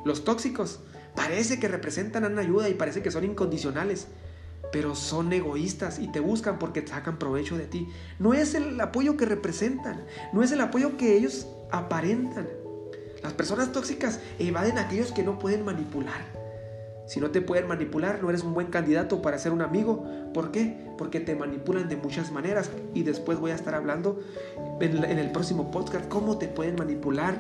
Los 0.05 0.23
tóxicos 0.23 0.79
parece 1.19 1.59
que 1.59 1.67
representan 1.67 2.25
una 2.25 2.43
ayuda 2.43 2.69
y 2.69 2.75
parece 2.75 3.03
que 3.03 3.11
son 3.11 3.25
incondicionales, 3.25 4.07
pero 4.73 4.95
son 4.95 5.33
egoístas 5.33 5.99
y 5.99 6.07
te 6.13 6.21
buscan 6.21 6.61
porque 6.61 6.87
sacan 6.87 7.19
provecho 7.19 7.59
de 7.59 7.67
ti. 7.67 7.89
No 8.21 8.35
es 8.35 8.55
el 8.55 8.81
apoyo 8.81 9.17
que 9.17 9.27
representan, 9.27 10.05
no 10.33 10.45
es 10.45 10.53
el 10.53 10.61
apoyo 10.61 10.97
que 10.97 11.17
ellos 11.17 11.49
aparentan. 11.73 12.49
Las 13.23 13.33
personas 13.33 13.73
tóxicas 13.73 14.21
evaden 14.39 14.79
a 14.79 14.83
aquellos 14.83 15.11
que 15.11 15.25
no 15.25 15.41
pueden 15.41 15.65
manipular. 15.65 16.39
Si 17.09 17.21
no 17.21 17.31
te 17.31 17.41
pueden 17.41 17.67
manipular, 17.67 18.23
no 18.23 18.29
eres 18.29 18.45
un 18.45 18.55
buen 18.55 18.69
candidato 18.69 19.21
para 19.21 19.39
ser 19.39 19.53
un 19.53 19.63
amigo. 19.63 20.07
¿Por 20.33 20.53
qué? 20.53 20.93
Porque 20.97 21.19
te 21.19 21.35
manipulan 21.35 21.89
de 21.89 21.97
muchas 21.97 22.31
maneras. 22.31 22.71
Y 22.95 23.03
después 23.03 23.41
voy 23.41 23.51
a 23.51 23.55
estar 23.55 23.75
hablando 23.75 24.21
en, 24.81 25.19
el 25.19 25.33
próximo 25.33 25.71
podcast 25.73 26.07
cómo 26.09 26.39
te 26.39 26.47
pueden 26.47 26.77
manipular 26.77 27.39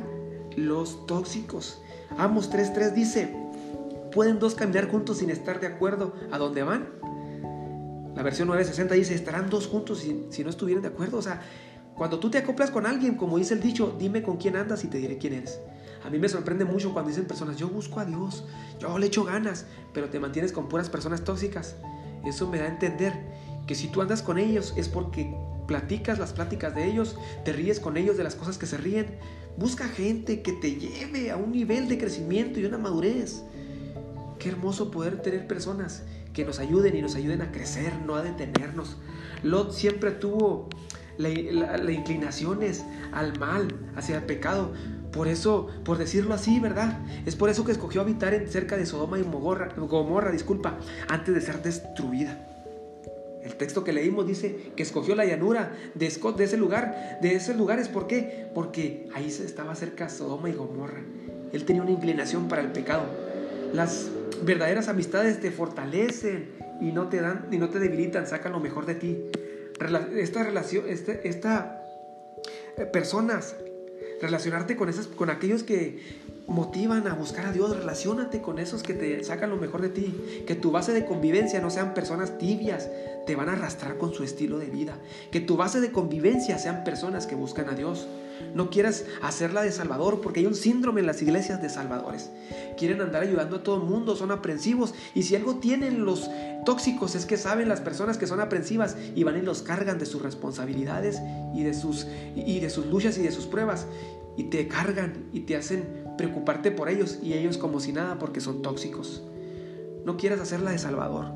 los 0.56 1.06
tóxicos. 1.06 1.80
Amos 2.16 2.50
3.3 2.50 2.92
dice, 2.92 3.48
¿pueden 4.12 4.38
dos 4.38 4.55
caminar 4.55 4.88
juntos 4.88 5.19
sin 5.19 5.31
estar 5.31 5.61
de 5.61 5.67
acuerdo 5.67 6.15
a 6.31 6.38
dónde 6.38 6.62
van? 6.62 6.88
La 8.15 8.23
versión 8.23 8.49
960 8.49 8.95
dice, 8.95 9.15
estarán 9.15 9.49
dos 9.49 9.67
juntos 9.67 10.00
si, 10.00 10.27
si 10.31 10.43
no 10.43 10.50
estuvieran 10.50 10.83
de 10.83 10.88
acuerdo. 10.88 11.19
O 11.19 11.23
sea, 11.23 11.41
cuando 11.95 12.19
tú 12.19 12.31
te 12.31 12.38
acoplas 12.38 12.71
con 12.71 12.87
alguien, 12.87 13.17
como 13.17 13.38
dice 13.38 13.55
el 13.55 13.61
dicho, 13.61 13.97
dime 13.99 14.23
con 14.23 14.37
quién 14.37 14.57
andas 14.57 14.85
y 14.85 14.88
te 14.88 14.99
diré 14.99 15.19
quién 15.19 15.35
eres. 15.35 15.61
A 16.05 16.11
mí 16.11 16.19
me 16.19 16.29
sorprende 16.29 16.65
mucho 16.65 16.93
cuando 16.93 17.11
dicen 17.11 17.27
personas, 17.27 17.57
yo 17.57 17.69
busco 17.69 18.00
a 18.00 18.05
Dios, 18.05 18.45
yo 18.79 18.99
le 18.99 19.07
echo 19.07 19.25
ganas, 19.25 19.67
pero 19.93 20.09
te 20.09 20.21
mantienes 20.21 20.53
con 20.53 20.69
puras 20.69 20.88
personas 20.88 21.25
tóxicas. 21.25 21.77
Eso 22.25 22.49
me 22.49 22.59
da 22.59 22.65
a 22.65 22.69
entender 22.69 23.12
que 23.67 23.75
si 23.75 23.88
tú 23.88 24.00
andas 24.00 24.23
con 24.23 24.38
ellos 24.38 24.75
es 24.77 24.88
porque 24.88 25.35
platicas 25.67 26.19
las 26.19 26.33
pláticas 26.33 26.75
de 26.75 26.87
ellos, 26.87 27.17
te 27.45 27.53
ríes 27.53 27.81
con 27.81 27.97
ellos 27.97 28.17
de 28.17 28.25
las 28.25 28.35
cosas 28.35 28.59
que 28.59 28.67
se 28.67 28.79
ríen. 28.79 29.19
Busca 29.57 29.88
gente 29.88 30.43
que 30.43 30.53
te 30.53 30.77
lleve 30.77 31.31
a 31.31 31.37
un 31.37 31.53
nivel 31.53 31.88
de 31.88 31.99
crecimiento 31.99 32.61
y 32.61 32.65
una 32.65 32.79
madurez. 32.79 33.43
Qué 34.38 34.50
hermoso 34.50 34.90
poder 34.90 35.21
tener 35.23 35.47
personas 35.47 36.02
que 36.33 36.45
nos 36.45 36.59
ayuden 36.61 36.97
y 36.97 37.02
nos 37.02 37.16
ayuden 37.16 37.42
a 37.42 37.50
crecer, 37.50 37.92
no 38.07 38.14
a 38.14 38.23
detenernos. 38.23 38.97
Lot 39.42 39.73
siempre 39.73 40.12
tuvo 40.12 40.68
las 41.16 41.90
inclinaciones 41.90 42.85
al 43.12 43.38
mal, 43.38 43.75
hacia 43.97 44.16
el 44.16 44.23
pecado, 44.23 44.73
por 45.12 45.26
eso, 45.26 45.68
por 45.85 45.99
decirlo 45.99 46.35
así, 46.35 46.61
¿verdad? 46.61 47.00
Es 47.26 47.35
por 47.35 47.49
eso 47.49 47.64
que 47.64 47.73
escogió 47.73 48.02
habitar 48.02 48.35
en 48.35 48.49
cerca 48.49 48.76
de 48.76 48.87
Sodoma 48.87 49.18
y 49.18 49.23
Gomorra, 49.23 49.75
Gomorra, 49.76 50.30
disculpa, 50.30 50.78
antes 51.09 51.35
de 51.35 51.40
ser 51.40 51.62
destruida. 51.62 52.45
El 53.42 53.57
texto 53.57 53.83
que 53.83 53.92
leímos 53.92 54.26
dice 54.26 54.73
que 54.76 54.83
escogió 54.83 55.16
la 55.16 55.25
llanura 55.25 55.73
de 55.95 56.09
de 56.09 56.45
ese 56.45 56.57
lugar, 56.57 57.18
de 57.23 57.35
esos 57.35 57.57
lugares. 57.57 57.88
¿Por 57.88 58.07
qué? 58.07 58.47
Porque 58.54 59.09
ahí 59.14 59.26
estaba 59.26 59.75
cerca 59.75 60.09
Sodoma 60.09 60.50
y 60.50 60.52
Gomorra. 60.52 61.00
Él 61.52 61.64
tenía 61.64 61.83
una 61.83 61.92
inclinación 61.92 62.47
para 62.49 62.62
el 62.62 62.73
pecado. 62.73 63.04
Las 63.73 64.09
verdaderas 64.43 64.89
amistades 64.89 65.41
te 65.41 65.51
fortalecen 65.51 66.51
y 66.81 66.93
no 66.93 67.09
te 67.09 67.21
dan 67.21 67.47
y 67.51 67.59
no 67.59 67.69
te 67.69 67.79
debilitan, 67.79 68.27
sacan 68.27 68.53
lo 68.53 68.61
mejor 68.61 68.87
de 68.87 68.95
ti. 68.95 69.19
Esta 70.17 70.43
relación, 70.43 70.85
este, 70.89 71.29
esta, 71.29 71.29
esta 71.29 71.83
eh, 72.77 72.87
personas 72.87 73.55
relacionarte 74.21 74.77
con, 74.77 74.89
esas, 74.89 75.07
con 75.07 75.31
aquellos 75.31 75.63
que 75.63 76.03
motivan 76.47 77.07
a 77.07 77.15
buscar 77.15 77.47
a 77.47 77.53
Dios, 77.53 77.77
relacionate 77.77 78.41
con 78.41 78.59
esos 78.59 78.83
que 78.83 78.95
te 78.95 79.23
sacan 79.23 79.51
lo 79.51 79.57
mejor 79.57 79.83
de 79.83 79.91
ti, 79.91 80.45
que 80.47 80.55
tu 80.55 80.71
base 80.71 80.93
de 80.93 81.05
convivencia 81.05 81.61
no 81.61 81.71
sean 81.71 81.95
personas 81.95 82.39
tibias, 82.39 82.89
te 83.27 83.37
van 83.37 83.49
a 83.49 83.53
arrastrar 83.53 83.99
con 83.99 84.15
su 84.15 84.25
estilo 84.25 84.59
de 84.59 84.67
vida, 84.67 84.99
que 85.31 85.41
tu 85.41 85.57
base 85.57 85.81
de 85.81 85.93
convivencia 85.93 86.59
sean 86.59 86.85
personas 86.85 87.27
que 87.27 87.35
buscan 87.35 87.69
a 87.69 87.75
Dios. 87.75 88.09
No 88.54 88.71
quieras 88.71 89.04
hacerla 89.23 89.62
de 89.62 89.73
Salvador 89.73 90.21
porque 90.21 90.40
hay 90.40 90.47
un 90.47 90.54
síndrome 90.54 91.00
en 91.00 91.07
las 91.07 91.23
iglesias 91.23 91.61
de 91.62 91.68
Salvadores. 91.68 92.30
Quieren 92.76 93.00
andar 93.00 93.23
ayudando 93.23 93.57
a 93.57 93.62
todo 93.62 93.76
el 93.76 93.83
mundo, 93.83 94.16
son 94.16 94.30
aprensivos 94.30 94.95
y 95.14 95.23
si 95.23 95.37
algo 95.37 95.57
tienen 95.57 96.04
los 96.04 96.30
tóxicos 96.64 97.14
es 97.14 97.26
que 97.26 97.37
saben 97.37 97.68
las 97.68 97.80
personas 97.80 98.18
que 98.18 98.26
son 98.26 98.40
aprensivas 98.40 98.97
y 99.14 99.25
van 99.25 99.38
y 99.38 99.42
los 99.42 99.62
cargan 99.62 99.99
de 99.99 100.07
sus 100.07 100.23
responsabilidades 100.23 101.21
y 101.54 101.62
de 101.62 101.75
sus, 101.75 102.07
y 102.35 102.61
de 102.61 102.71
sus 102.71 102.87
luchas 102.87 103.18
y 103.18 103.23
de 103.23 103.33
sus 103.33 103.47
pruebas 103.47 103.87
y 104.37 104.45
te 104.45 104.68
cargan 104.68 105.25
y 105.33 105.40
te 105.40 105.57
hacen 105.57 106.07
preocuparte 106.16 106.71
por 106.71 106.88
ellos 106.88 107.18
y 107.23 107.33
ellos 107.35 107.59
como 107.59 107.80
si 107.80 107.92
nada 107.92 108.18
porque 108.18 108.40
son 108.40 108.62
tóxicos. 108.62 109.23
No 110.04 110.16
quieras 110.16 110.40
hacerla 110.40 110.71
de 110.71 110.78
salvador. 110.78 111.26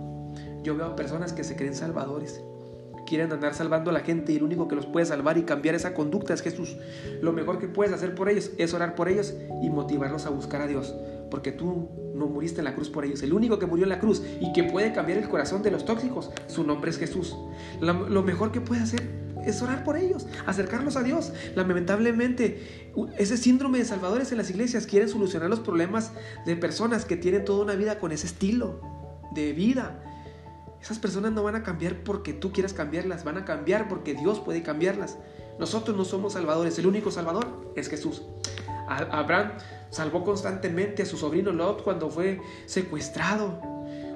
Yo 0.62 0.76
veo 0.76 0.86
a 0.86 0.96
personas 0.96 1.32
que 1.32 1.44
se 1.44 1.56
creen 1.56 1.74
salvadores. 1.74 2.40
Quieren 3.06 3.32
andar 3.32 3.54
salvando 3.54 3.90
a 3.90 3.92
la 3.92 4.00
gente 4.00 4.32
y 4.32 4.36
el 4.36 4.42
único 4.42 4.68
que 4.68 4.76
los 4.76 4.86
puede 4.86 5.06
salvar 5.06 5.38
y 5.38 5.42
cambiar 5.42 5.74
esa 5.74 5.94
conducta 5.94 6.34
es 6.34 6.42
Jesús. 6.42 6.76
Lo 7.20 7.32
mejor 7.32 7.58
que 7.58 7.68
puedes 7.68 7.92
hacer 7.92 8.14
por 8.14 8.28
ellos 8.28 8.50
es 8.58 8.74
orar 8.74 8.94
por 8.94 9.08
ellos 9.08 9.34
y 9.62 9.70
motivarlos 9.70 10.26
a 10.26 10.30
buscar 10.30 10.62
a 10.62 10.66
Dios. 10.66 10.94
Porque 11.30 11.52
tú 11.52 11.88
no 12.14 12.26
muriste 12.26 12.60
en 12.60 12.66
la 12.66 12.74
cruz 12.74 12.90
por 12.90 13.04
ellos. 13.04 13.22
El 13.22 13.32
único 13.32 13.58
que 13.58 13.66
murió 13.66 13.84
en 13.84 13.90
la 13.90 13.98
cruz 13.98 14.22
y 14.40 14.52
que 14.52 14.64
puede 14.64 14.92
cambiar 14.92 15.18
el 15.18 15.28
corazón 15.28 15.62
de 15.62 15.70
los 15.70 15.84
tóxicos, 15.84 16.30
su 16.46 16.64
nombre 16.64 16.90
es 16.90 16.98
Jesús. 16.98 17.36
Lo, 17.80 18.22
mejor 18.22 18.52
que 18.52 18.60
puedes 18.60 18.84
hacer 18.84 19.02
es 19.44 19.60
orar 19.60 19.82
por 19.82 19.96
ellos, 19.96 20.26
acercarlos 20.46 20.96
a 20.96 21.02
Dios. 21.02 21.32
Lamentablemente, 21.54 22.90
ese 23.18 23.36
síndrome 23.36 23.78
de 23.78 23.84
salvadores 23.84 24.30
en 24.30 24.38
las 24.38 24.50
iglesias 24.50 24.86
quieren 24.86 25.08
solucionar 25.08 25.50
los 25.50 25.60
problemas 25.60 26.12
de 26.46 26.56
personas 26.56 27.04
que 27.04 27.16
tienen 27.16 27.44
toda 27.44 27.64
una 27.64 27.74
vida 27.74 27.98
con 27.98 28.12
ese 28.12 28.26
estilo 28.26 28.80
de 29.34 29.52
vida. 29.52 29.98
Esas 30.82 30.98
personas 30.98 31.32
no 31.32 31.42
van 31.44 31.54
a 31.54 31.62
cambiar 31.62 32.02
porque 32.02 32.32
tú 32.32 32.52
quieras 32.52 32.72
cambiarlas, 32.72 33.22
van 33.24 33.38
a 33.38 33.44
cambiar 33.44 33.88
porque 33.88 34.14
Dios 34.14 34.40
puede 34.40 34.62
cambiarlas. 34.62 35.16
Nosotros 35.58 35.96
no 35.96 36.04
somos 36.04 36.32
salvadores, 36.32 36.78
el 36.78 36.86
único 36.86 37.10
salvador 37.10 37.72
es 37.76 37.88
Jesús. 37.88 38.22
Abraham 38.88 39.52
salvó 39.90 40.24
constantemente 40.24 41.02
a 41.02 41.06
su 41.06 41.16
sobrino 41.16 41.52
Lot 41.52 41.82
cuando 41.82 42.10
fue 42.10 42.40
secuestrado 42.66 43.72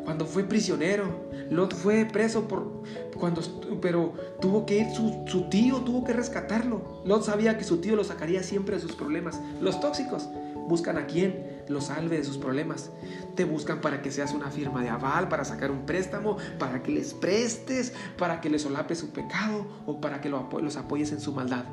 cuando 0.06 0.24
fue 0.24 0.44
prisionero. 0.44 1.26
Lot 1.50 1.74
fue 1.74 2.06
preso 2.06 2.46
por 2.46 2.82
cuando 3.18 3.42
pero 3.82 4.14
tuvo 4.40 4.64
que 4.64 4.78
ir 4.78 4.90
su, 4.94 5.24
su, 5.26 5.50
tío 5.50 5.78
tuvo 5.80 6.04
que 6.04 6.12
rescatarlo. 6.12 7.02
Lot 7.04 7.24
sabía 7.24 7.58
que 7.58 7.64
su 7.64 7.78
tío 7.78 7.96
lo 7.96 8.04
sacaría 8.04 8.42
siempre 8.42 8.76
de 8.76 8.82
sus 8.82 8.92
problemas. 8.92 9.40
Los 9.60 9.80
tóxicos 9.80 10.28
buscan 10.68 10.96
a 10.96 11.06
quien 11.06 11.55
lo 11.68 11.80
salve 11.80 12.18
de 12.18 12.24
sus 12.24 12.38
problemas. 12.38 12.90
Te 13.34 13.44
buscan 13.44 13.80
para 13.80 14.02
que 14.02 14.10
seas 14.10 14.32
una 14.32 14.50
firma 14.50 14.82
de 14.82 14.88
aval, 14.88 15.28
para 15.28 15.44
sacar 15.44 15.70
un 15.70 15.86
préstamo, 15.86 16.36
para 16.58 16.82
que 16.82 16.92
les 16.92 17.14
prestes, 17.14 17.92
para 18.16 18.40
que 18.40 18.50
les 18.50 18.62
solapes 18.62 18.98
su 18.98 19.10
pecado 19.10 19.66
o 19.86 20.00
para 20.00 20.20
que 20.20 20.28
los 20.28 20.76
apoyes 20.76 21.12
en 21.12 21.20
su 21.20 21.32
maldad. 21.32 21.64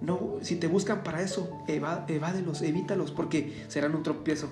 No, 0.00 0.36
si 0.42 0.56
te 0.56 0.66
buscan 0.66 1.02
para 1.02 1.22
eso, 1.22 1.50
evádelos, 1.66 2.62
evítalos, 2.62 3.12
porque 3.12 3.64
serán 3.68 3.94
un 3.94 4.02
tropiezo 4.02 4.48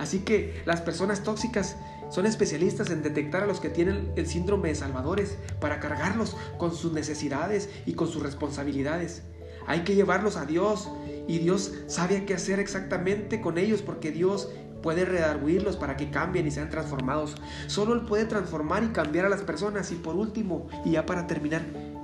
Así 0.00 0.20
que 0.20 0.62
las 0.64 0.80
personas 0.80 1.22
tóxicas 1.22 1.76
son 2.10 2.24
especialistas 2.24 2.90
en 2.90 3.02
detectar 3.02 3.42
a 3.42 3.46
los 3.46 3.60
que 3.60 3.68
tienen 3.68 4.10
el 4.16 4.26
síndrome 4.26 4.70
de 4.70 4.74
salvadores 4.74 5.36
para 5.60 5.78
cargarlos 5.78 6.38
con 6.56 6.74
sus 6.74 6.92
necesidades 6.92 7.68
y 7.84 7.92
con 7.92 8.08
sus 8.08 8.22
responsabilidades. 8.22 9.22
Hay 9.70 9.84
que 9.84 9.94
llevarlos 9.94 10.36
a 10.36 10.46
Dios 10.46 10.90
y 11.28 11.38
Dios 11.38 11.72
sabe 11.86 12.24
qué 12.24 12.34
hacer 12.34 12.58
exactamente 12.58 13.40
con 13.40 13.56
ellos 13.56 13.82
porque 13.82 14.10
Dios 14.10 14.50
puede 14.82 15.04
redarguirlos 15.04 15.76
para 15.76 15.96
que 15.96 16.10
cambien 16.10 16.48
y 16.48 16.50
sean 16.50 16.70
transformados. 16.70 17.36
Solo 17.68 17.94
Él 17.94 18.00
puede 18.00 18.24
transformar 18.24 18.82
y 18.82 18.88
cambiar 18.88 19.26
a 19.26 19.28
las 19.28 19.42
personas. 19.42 19.92
Y 19.92 19.94
por 19.94 20.16
último, 20.16 20.66
y 20.84 20.92
ya 20.92 21.06
para 21.06 21.28
terminar 21.28 21.62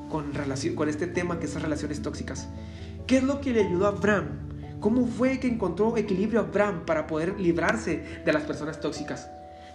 con, 0.09 0.33
relación, 0.33 0.77
con 0.77 0.89
este 0.89 1.09
tema 1.09 1.41
que 1.41 1.49
son 1.49 1.61
relaciones 1.61 2.03
tóxicas, 2.03 2.47
¿qué 3.09 3.17
es 3.17 3.25
lo 3.25 3.41
que 3.41 3.51
le 3.51 3.67
ayudó 3.67 3.87
a 3.87 3.89
Abraham 3.89 4.47
¿Cómo 4.79 5.07
fue 5.07 5.41
que 5.41 5.49
encontró 5.49 5.97
equilibrio 5.97 6.39
Abraham 6.39 6.85
para 6.87 7.07
poder 7.07 7.41
librarse 7.41 8.23
de 8.25 8.33
las 8.33 8.45
personas 8.45 8.79
tóxicas? 8.79 9.29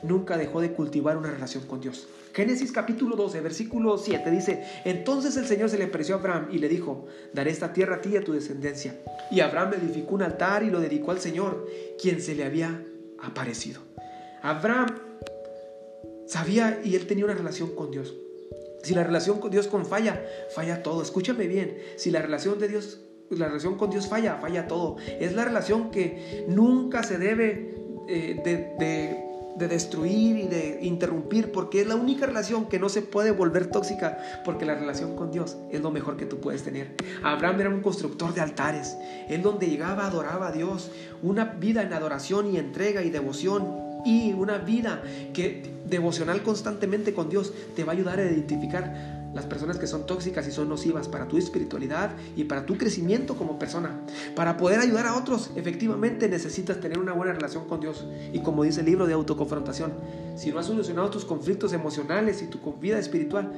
Nunca 0.03 0.37
dejó 0.37 0.61
de 0.61 0.71
cultivar 0.71 1.17
una 1.17 1.31
relación 1.31 1.65
con 1.65 1.81
Dios. 1.81 2.07
Génesis 2.33 2.71
capítulo 2.71 3.15
12, 3.15 3.41
versículo 3.41 3.97
7 3.97 4.31
dice, 4.31 4.63
entonces 4.85 5.35
el 5.37 5.45
Señor 5.45 5.69
se 5.69 5.77
le 5.77 5.85
apareció 5.85 6.15
a 6.15 6.19
Abraham 6.19 6.47
y 6.51 6.59
le 6.59 6.69
dijo, 6.69 7.05
daré 7.33 7.51
esta 7.51 7.73
tierra 7.73 7.97
a 7.97 8.01
ti 8.01 8.09
y 8.13 8.17
a 8.17 8.23
tu 8.23 8.33
descendencia. 8.33 8.95
Y 9.31 9.41
Abraham 9.41 9.73
edificó 9.73 10.15
un 10.15 10.23
altar 10.23 10.63
y 10.63 10.69
lo 10.69 10.79
dedicó 10.79 11.11
al 11.11 11.19
Señor, 11.19 11.67
quien 12.01 12.21
se 12.21 12.35
le 12.35 12.45
había 12.45 12.83
aparecido. 13.21 13.81
Abraham 14.41 14.97
sabía 16.25 16.81
y 16.83 16.95
él 16.95 17.05
tenía 17.05 17.25
una 17.25 17.35
relación 17.35 17.75
con 17.75 17.91
Dios. 17.91 18.15
Si 18.83 18.95
la 18.95 19.03
relación 19.03 19.39
con 19.39 19.51
Dios 19.51 19.69
falla, 19.87 20.23
falla 20.55 20.81
todo. 20.81 21.01
Escúchame 21.01 21.47
bien, 21.47 21.77
si 21.97 22.11
la 22.11 22.21
relación 22.21 22.57
de 22.59 22.67
Dios 22.67 23.01
la 23.37 23.47
relación 23.47 23.77
con 23.77 23.89
Dios 23.89 24.07
falla, 24.07 24.37
falla 24.41 24.67
todo. 24.67 24.97
Es 25.19 25.33
la 25.33 25.45
relación 25.45 25.91
que 25.91 26.45
nunca 26.47 27.03
se 27.03 27.17
debe 27.17 27.75
eh, 28.07 28.41
de, 28.43 29.30
destruir 29.57 30.37
y 30.37 30.47
de 30.47 30.79
interrumpir, 30.81 31.51
porque 31.51 31.81
es 31.81 31.87
la 31.87 31.95
única 31.95 32.25
relación 32.25 32.65
que 32.65 32.79
no 32.79 32.89
se 32.89 33.01
puede 33.01 33.31
volver 33.31 33.67
tóxica, 33.67 34.17
porque 34.43 34.65
la 34.65 34.75
relación 34.75 35.15
con 35.15 35.31
Dios 35.31 35.57
es 35.71 35.81
lo 35.81 35.91
mejor 35.91 36.17
que 36.17 36.25
tú 36.25 36.39
puedes 36.39 36.63
tener. 36.63 36.95
Abraham 37.23 37.61
era 37.61 37.69
un 37.69 37.81
constructor 37.81 38.33
de 38.33 38.41
altares, 38.41 38.97
él 39.29 39.41
donde 39.41 39.67
llegaba 39.67 40.07
adoraba 40.07 40.47
a 40.47 40.51
Dios, 40.51 40.91
una 41.21 41.45
vida 41.45 41.81
en 41.83 41.93
adoración 41.93 42.53
y 42.53 42.57
entrega 42.57 43.03
y 43.03 43.09
devoción. 43.09 43.91
Y 44.03 44.33
una 44.33 44.57
vida 44.57 45.03
que 45.31 45.61
devocional 45.87 46.41
constantemente 46.41 47.13
con 47.13 47.29
Dios 47.29 47.53
te 47.75 47.83
va 47.83 47.91
a 47.91 47.95
ayudar 47.95 48.19
a 48.19 48.23
identificar 48.23 49.20
las 49.33 49.45
personas 49.45 49.77
que 49.77 49.87
son 49.87 50.05
tóxicas 50.05 50.47
y 50.47 50.51
son 50.51 50.69
nocivas 50.69 51.07
para 51.07 51.27
tu 51.27 51.37
espiritualidad 51.37 52.11
y 52.35 52.45
para 52.45 52.65
tu 52.65 52.77
crecimiento 52.77 53.35
como 53.35 53.57
persona. 53.57 54.01
Para 54.35 54.57
poder 54.57 54.79
ayudar 54.79 55.07
a 55.07 55.15
otros, 55.15 55.51
efectivamente 55.55 56.27
necesitas 56.27 56.79
tener 56.79 56.99
una 56.99 57.13
buena 57.13 57.33
relación 57.33 57.67
con 57.67 57.79
Dios. 57.79 58.05
Y 58.33 58.39
como 58.39 58.63
dice 58.63 58.81
el 58.81 58.87
libro 58.87 59.07
de 59.07 59.13
autoconfrontación, 59.13 59.93
si 60.35 60.51
no 60.51 60.59
has 60.59 60.65
solucionado 60.65 61.09
tus 61.09 61.25
conflictos 61.25 61.73
emocionales 61.73 62.41
y 62.41 62.47
tu 62.47 62.59
vida 62.73 62.99
espiritual, 62.99 63.51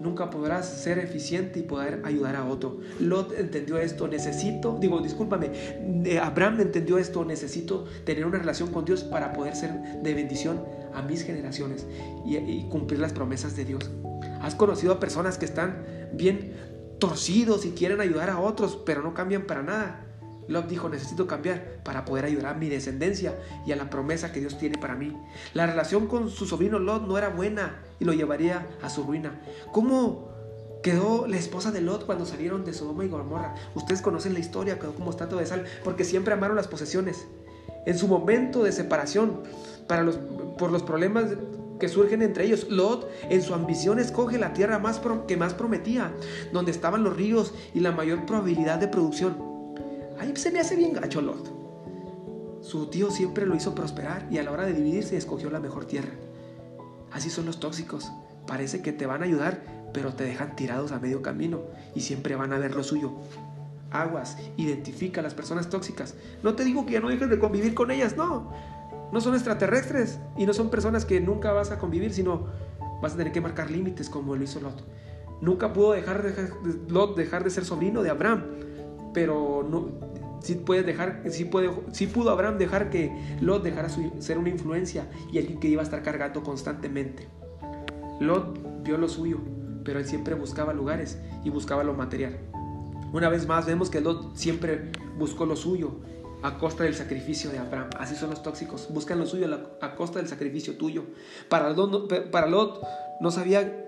nunca 0.00 0.30
podrás 0.30 0.68
ser 0.68 0.98
eficiente 0.98 1.60
y 1.60 1.62
poder 1.62 2.02
ayudar 2.04 2.36
a 2.36 2.44
otro. 2.44 2.80
Lot 3.00 3.32
entendió 3.38 3.78
esto, 3.78 4.08
necesito, 4.08 4.76
digo, 4.80 5.00
discúlpame, 5.00 5.50
eh, 6.04 6.18
Abraham 6.18 6.60
entendió 6.60 6.98
esto, 6.98 7.24
necesito 7.24 7.86
tener 8.04 8.26
una 8.26 8.38
relación 8.38 8.70
con 8.70 8.84
Dios 8.84 9.04
para 9.04 9.32
poder 9.32 9.56
ser 9.56 10.02
de 10.02 10.14
bendición 10.14 10.62
a 10.94 11.02
mis 11.02 11.22
generaciones 11.22 11.86
y, 12.24 12.36
y 12.36 12.68
cumplir 12.70 13.00
las 13.00 13.12
promesas 13.12 13.56
de 13.56 13.64
Dios. 13.64 13.90
Has 14.40 14.54
conocido 14.54 14.94
a 14.94 15.00
personas 15.00 15.38
que 15.38 15.44
están 15.44 15.84
bien 16.12 16.54
torcidos 16.98 17.66
y 17.66 17.70
quieren 17.72 18.00
ayudar 18.00 18.30
a 18.30 18.38
otros, 18.38 18.78
pero 18.84 19.02
no 19.02 19.14
cambian 19.14 19.42
para 19.42 19.62
nada. 19.62 20.02
Lot 20.48 20.68
dijo, 20.68 20.88
necesito 20.88 21.26
cambiar 21.26 21.82
para 21.82 22.04
poder 22.04 22.24
ayudar 22.24 22.54
a 22.54 22.58
mi 22.58 22.68
descendencia 22.68 23.34
y 23.66 23.72
a 23.72 23.76
la 23.76 23.90
promesa 23.90 24.32
que 24.32 24.40
Dios 24.40 24.58
tiene 24.58 24.78
para 24.78 24.94
mí. 24.94 25.16
La 25.54 25.66
relación 25.66 26.06
con 26.06 26.30
su 26.30 26.46
sobrino 26.46 26.78
Lot 26.78 27.06
no 27.06 27.18
era 27.18 27.30
buena 27.30 27.82
y 27.98 28.04
lo 28.04 28.12
llevaría 28.12 28.66
a 28.82 28.88
su 28.88 29.02
ruina. 29.02 29.40
¿Cómo 29.72 30.28
quedó 30.82 31.26
la 31.26 31.36
esposa 31.36 31.72
de 31.72 31.80
Lot 31.80 32.06
cuando 32.06 32.26
salieron 32.26 32.64
de 32.64 32.72
Sodoma 32.72 33.04
y 33.04 33.08
Gomorra? 33.08 33.54
Ustedes 33.74 34.02
conocen 34.02 34.34
la 34.34 34.38
historia, 34.38 34.78
quedó 34.78 34.94
como 34.94 35.10
estatua 35.10 35.40
de 35.40 35.46
sal, 35.46 35.64
porque 35.82 36.04
siempre 36.04 36.34
amaron 36.34 36.56
las 36.56 36.68
posesiones. 36.68 37.26
En 37.84 37.98
su 37.98 38.06
momento 38.06 38.62
de 38.62 38.72
separación, 38.72 39.42
para 39.88 40.02
los, 40.02 40.16
por 40.58 40.70
los 40.70 40.82
problemas 40.82 41.26
que 41.78 41.88
surgen 41.88 42.22
entre 42.22 42.44
ellos. 42.44 42.68
Lot, 42.70 43.08
en 43.28 43.42
su 43.42 43.54
ambición, 43.54 43.98
escoge 43.98 44.38
la 44.38 44.52
tierra 44.52 44.78
más 44.78 45.00
que 45.26 45.36
más 45.36 45.54
prometía, 45.54 46.12
donde 46.52 46.70
estaban 46.70 47.04
los 47.04 47.16
ríos 47.16 47.54
y 47.74 47.80
la 47.80 47.92
mayor 47.92 48.26
probabilidad 48.26 48.78
de 48.78 48.88
producción. 48.88 49.36
Ahí 50.18 50.34
se 50.36 50.50
me 50.50 50.60
hace 50.60 50.76
bien 50.76 50.94
gacho 50.94 51.20
Lot. 51.20 51.52
Su 52.62 52.86
tío 52.86 53.10
siempre 53.10 53.46
lo 53.46 53.54
hizo 53.54 53.74
prosperar 53.74 54.26
y 54.30 54.38
a 54.38 54.42
la 54.42 54.50
hora 54.50 54.66
de 54.66 54.72
dividirse 54.72 55.16
escogió 55.16 55.50
la 55.50 55.60
mejor 55.60 55.84
tierra. 55.84 56.12
Así 57.12 57.30
son 57.30 57.46
los 57.46 57.60
tóxicos. 57.60 58.10
Parece 58.46 58.82
que 58.82 58.92
te 58.92 59.06
van 59.06 59.22
a 59.22 59.26
ayudar, 59.26 59.62
pero 59.92 60.14
te 60.14 60.24
dejan 60.24 60.56
tirados 60.56 60.92
a 60.92 60.98
medio 60.98 61.22
camino 61.22 61.62
y 61.94 62.00
siempre 62.00 62.36
van 62.36 62.52
a 62.52 62.58
ver 62.58 62.74
lo 62.74 62.82
suyo. 62.82 63.12
Aguas, 63.90 64.36
identifica 64.56 65.20
a 65.20 65.24
las 65.24 65.34
personas 65.34 65.68
tóxicas. 65.70 66.14
No 66.42 66.54
te 66.54 66.64
digo 66.64 66.86
que 66.86 66.94
ya 66.94 67.00
no 67.00 67.08
dejes 67.08 67.30
de 67.30 67.38
convivir 67.38 67.74
con 67.74 67.90
ellas, 67.90 68.16
no. 68.16 68.50
No 69.12 69.20
son 69.20 69.34
extraterrestres 69.34 70.18
y 70.36 70.46
no 70.46 70.52
son 70.52 70.70
personas 70.70 71.04
que 71.04 71.20
nunca 71.20 71.52
vas 71.52 71.70
a 71.70 71.78
convivir, 71.78 72.12
sino 72.12 72.46
vas 73.02 73.14
a 73.14 73.16
tener 73.16 73.32
que 73.32 73.40
marcar 73.40 73.70
límites 73.70 74.08
como 74.08 74.34
lo 74.34 74.42
hizo 74.42 74.60
Lot. 74.60 74.84
Nunca 75.40 75.72
pudo 75.72 75.92
dejar 75.92 76.22
de, 76.22 76.48
Lot 76.88 77.16
dejar 77.16 77.44
de 77.44 77.50
ser 77.50 77.64
sobrino 77.64 78.02
de 78.02 78.10
Abraham, 78.10 78.44
pero 79.12 79.66
no, 79.68 79.90
sí, 80.40 80.62
dejar, 80.84 81.22
sí, 81.28 81.44
pudo 82.06 82.30
Abraham 82.30 82.58
dejar 82.58 82.90
que 82.90 83.36
Lot 83.40 83.62
dejara 83.62 83.88
ser 83.88 84.38
una 84.38 84.48
influencia 84.48 85.08
y 85.30 85.38
alguien 85.38 85.60
que 85.60 85.68
iba 85.68 85.82
a 85.82 85.84
estar 85.84 86.02
cargando 86.02 86.42
constantemente. 86.42 87.28
Lot 88.20 88.82
vio 88.82 88.96
lo 88.96 89.08
suyo, 89.08 89.38
pero 89.84 89.98
él 89.98 90.06
siempre 90.06 90.34
buscaba 90.34 90.72
lugares 90.72 91.18
y 91.44 91.50
buscaba 91.50 91.84
lo 91.84 91.94
material. 91.94 92.38
Una 93.12 93.28
vez 93.28 93.46
más 93.46 93.66
vemos 93.66 93.90
que 93.90 94.00
Lot 94.00 94.34
siempre 94.36 94.90
buscó 95.18 95.46
lo 95.46 95.56
suyo 95.56 96.00
a 96.46 96.58
costa 96.58 96.84
del 96.84 96.94
sacrificio 96.94 97.50
de 97.50 97.58
Abraham. 97.58 97.90
Así 97.98 98.14
son 98.14 98.30
los 98.30 98.42
tóxicos, 98.42 98.86
buscan 98.90 99.18
lo 99.18 99.26
suyo 99.26 99.48
a 99.80 99.94
costa 99.96 100.20
del 100.20 100.28
sacrificio 100.28 100.76
tuyo. 100.76 101.04
Para 101.48 101.70
Lot, 101.70 102.30
para 102.30 102.46
Lot 102.46 102.82
no 103.20 103.32
sabía, 103.32 103.84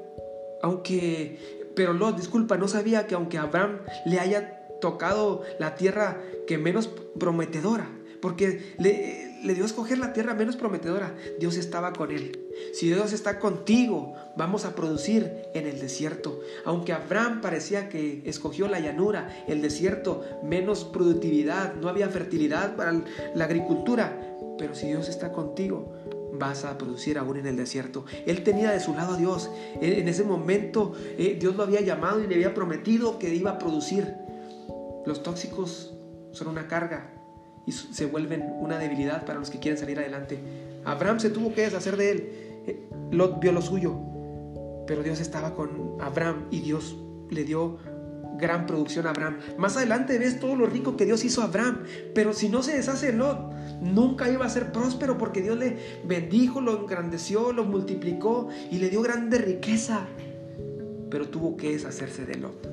aunque, 0.63 1.71
pero 1.77 1.93
Lot, 1.93 2.17
disculpa, 2.17 2.57
no 2.57 2.67
sabía 2.67 3.07
que 3.07 3.15
aunque 3.15 3.39
Abraham 3.39 3.79
le 4.07 4.19
haya 4.19 4.67
tocado 4.81 5.43
la 5.61 5.77
tierra 5.77 6.21
que 6.49 6.59
menos 6.59 6.89
prometedora, 7.19 7.89
porque 8.21 8.75
le, 8.79 9.29
le 9.43 9.55
dio 9.55 9.65
a 9.65 9.67
escoger 9.67 9.99
la 9.99 10.13
tierra 10.13 10.35
menos 10.35 10.57
prometedora. 10.57 11.15
Dios 11.39 11.57
estaba 11.57 11.93
con 11.93 12.11
él. 12.11 12.39
Si 12.73 12.87
Dios 12.87 13.13
está 13.13 13.39
contigo, 13.39 14.15
vamos 14.37 14.65
a 14.65 14.75
producir 14.75 15.33
en 15.55 15.67
el 15.67 15.81
desierto. 15.81 16.41
Aunque 16.65 16.93
Abraham 16.93 17.41
parecía 17.41 17.89
que 17.89 18.23
escogió 18.25 18.69
la 18.69 18.81
llanura, 18.81 19.45
el 19.47 19.63
desierto, 19.63 20.25
menos 20.43 20.85
productividad, 20.85 21.75
no 21.75 21.89
había 21.89 22.09
fertilidad 22.09 22.77
para 22.77 23.01
la 23.35 23.45
agricultura. 23.45 24.21
Pero 24.59 24.75
si 24.75 24.89
Dios 24.89 25.09
está 25.09 25.33
contigo, 25.33 25.93
vas 26.33 26.65
a 26.65 26.77
producir 26.77 27.19
aún 27.19 27.37
en 27.37 27.47
el 27.47 27.57
desierto. 27.57 28.05
Él 28.27 28.43
tenía 28.43 28.71
de 28.71 28.81
su 28.81 28.95
lado 28.95 29.15
a 29.15 29.17
Dios. 29.17 29.51
En 29.81 30.09
ese 30.09 30.25
momento 30.25 30.95
eh, 31.17 31.37
Dios 31.41 31.57
lo 31.57 31.63
había 31.63 31.81
llamado 31.81 32.23
y 32.23 32.27
le 32.27 32.35
había 32.35 32.55
prometido 32.55 33.19
que 33.19 33.35
iba 33.35 33.53
a 33.53 33.59
producir. 33.59 34.15
Los 35.07 35.23
tóxicos 35.23 35.95
son 36.33 36.49
una 36.49 36.67
carga 36.69 37.18
y 37.69 37.73
se 37.73 38.07
vuelven 38.07 38.55
una 38.61 38.79
debilidad 38.79 39.27
para 39.27 39.39
los 39.39 39.51
que 39.51 39.59
quieren 39.59 39.79
salir 39.79 39.99
adelante. 39.99 40.39
Abraham 40.87 41.21
se 41.21 41.29
tuvo 41.29 41.53
que 41.53 41.61
deshacer 41.61 41.99
de 41.99 42.11
él. 42.11 42.29
Eh, 42.67 42.89
Lot 43.11 43.41
vio 43.41 43.53
lo 43.53 43.61
suyo, 43.61 43.95
pero 44.87 45.03
Dios 45.03 45.21
estaba 45.21 45.55
con 45.55 45.99
Abraham 46.01 46.47
y 46.51 46.61
Dios 46.61 46.97
le 47.29 47.45
dio 47.45 47.77
gran 48.39 48.65
producción 48.65 49.07
a 49.07 49.11
Abraham. 49.11 49.37
Más 49.59 49.77
adelante 49.77 50.19
ves 50.19 50.41
todo 50.41 50.57
lo 50.57 50.65
rico 50.65 50.97
que 50.97 51.05
Dios 51.05 51.23
hizo 51.27 51.43
a 51.43 51.45
Abraham, 51.45 51.83
pero 52.15 52.33
si 52.33 52.49
no 52.49 52.63
se 52.63 52.75
deshace 52.75 53.13
Lot, 53.13 53.53
nunca 53.83 54.31
iba 54.31 54.47
a 54.47 54.49
ser 54.49 54.73
próspero 54.73 55.19
porque 55.19 55.43
Dios 55.43 55.59
le 55.59 55.77
bendijo, 56.07 56.63
lo 56.63 56.81
engrandeció, 56.81 57.53
lo 57.53 57.65
multiplicó 57.65 58.49
y 58.71 58.79
le 58.79 58.89
dio 58.89 59.03
grande 59.03 59.37
riqueza. 59.37 60.07
Pero 61.11 61.29
tuvo 61.29 61.59
que 61.59 61.73
deshacerse 61.73 62.25
de 62.25 62.37
Lot. 62.37 62.67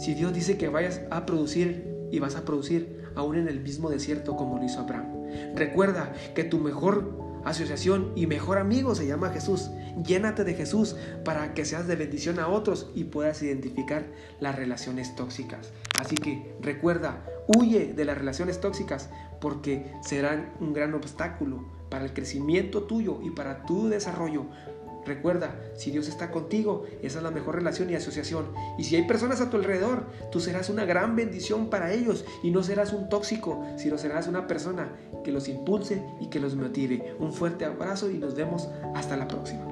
Si 0.00 0.14
Dios 0.14 0.32
dice 0.32 0.58
que 0.58 0.68
vayas 0.68 1.02
a 1.10 1.24
producir 1.24 2.08
y 2.10 2.18
vas 2.18 2.34
a 2.34 2.44
producir 2.44 3.01
aún 3.14 3.36
en 3.36 3.48
el 3.48 3.60
mismo 3.60 3.90
desierto 3.90 4.36
como 4.36 4.58
lo 4.58 4.64
hizo 4.64 4.80
Abraham. 4.80 5.06
Recuerda 5.54 6.12
que 6.34 6.44
tu 6.44 6.58
mejor 6.58 7.22
asociación 7.44 8.12
y 8.14 8.26
mejor 8.26 8.58
amigo 8.58 8.94
se 8.94 9.06
llama 9.06 9.30
Jesús. 9.30 9.70
Llénate 10.06 10.44
de 10.44 10.54
Jesús 10.54 10.96
para 11.24 11.54
que 11.54 11.64
seas 11.64 11.86
de 11.86 11.96
bendición 11.96 12.38
a 12.38 12.48
otros 12.48 12.90
y 12.94 13.04
puedas 13.04 13.42
identificar 13.42 14.04
las 14.40 14.56
relaciones 14.56 15.14
tóxicas. 15.16 15.72
Así 15.98 16.14
que 16.14 16.54
recuerda, 16.60 17.24
huye 17.46 17.92
de 17.92 18.04
las 18.04 18.16
relaciones 18.16 18.60
tóxicas 18.60 19.10
porque 19.40 19.92
serán 20.02 20.52
un 20.60 20.72
gran 20.72 20.94
obstáculo 20.94 21.64
para 21.90 22.04
el 22.04 22.14
crecimiento 22.14 22.84
tuyo 22.84 23.18
y 23.22 23.30
para 23.30 23.66
tu 23.66 23.88
desarrollo. 23.88 24.46
Recuerda, 25.04 25.60
si 25.74 25.90
Dios 25.90 26.08
está 26.08 26.30
contigo, 26.30 26.84
esa 27.02 27.18
es 27.18 27.24
la 27.24 27.30
mejor 27.30 27.56
relación 27.56 27.90
y 27.90 27.94
asociación. 27.94 28.52
Y 28.78 28.84
si 28.84 28.96
hay 28.96 29.06
personas 29.06 29.40
a 29.40 29.50
tu 29.50 29.56
alrededor, 29.56 30.06
tú 30.30 30.40
serás 30.40 30.70
una 30.70 30.84
gran 30.84 31.16
bendición 31.16 31.70
para 31.70 31.92
ellos 31.92 32.24
y 32.42 32.50
no 32.50 32.62
serás 32.62 32.92
un 32.92 33.08
tóxico, 33.08 33.64
sino 33.76 33.98
serás 33.98 34.28
una 34.28 34.46
persona 34.46 34.92
que 35.24 35.32
los 35.32 35.48
impulse 35.48 36.04
y 36.20 36.28
que 36.28 36.40
los 36.40 36.54
motive. 36.54 37.14
Un 37.18 37.32
fuerte 37.32 37.64
abrazo 37.64 38.10
y 38.10 38.18
nos 38.18 38.34
vemos 38.34 38.68
hasta 38.94 39.16
la 39.16 39.28
próxima. 39.28 39.71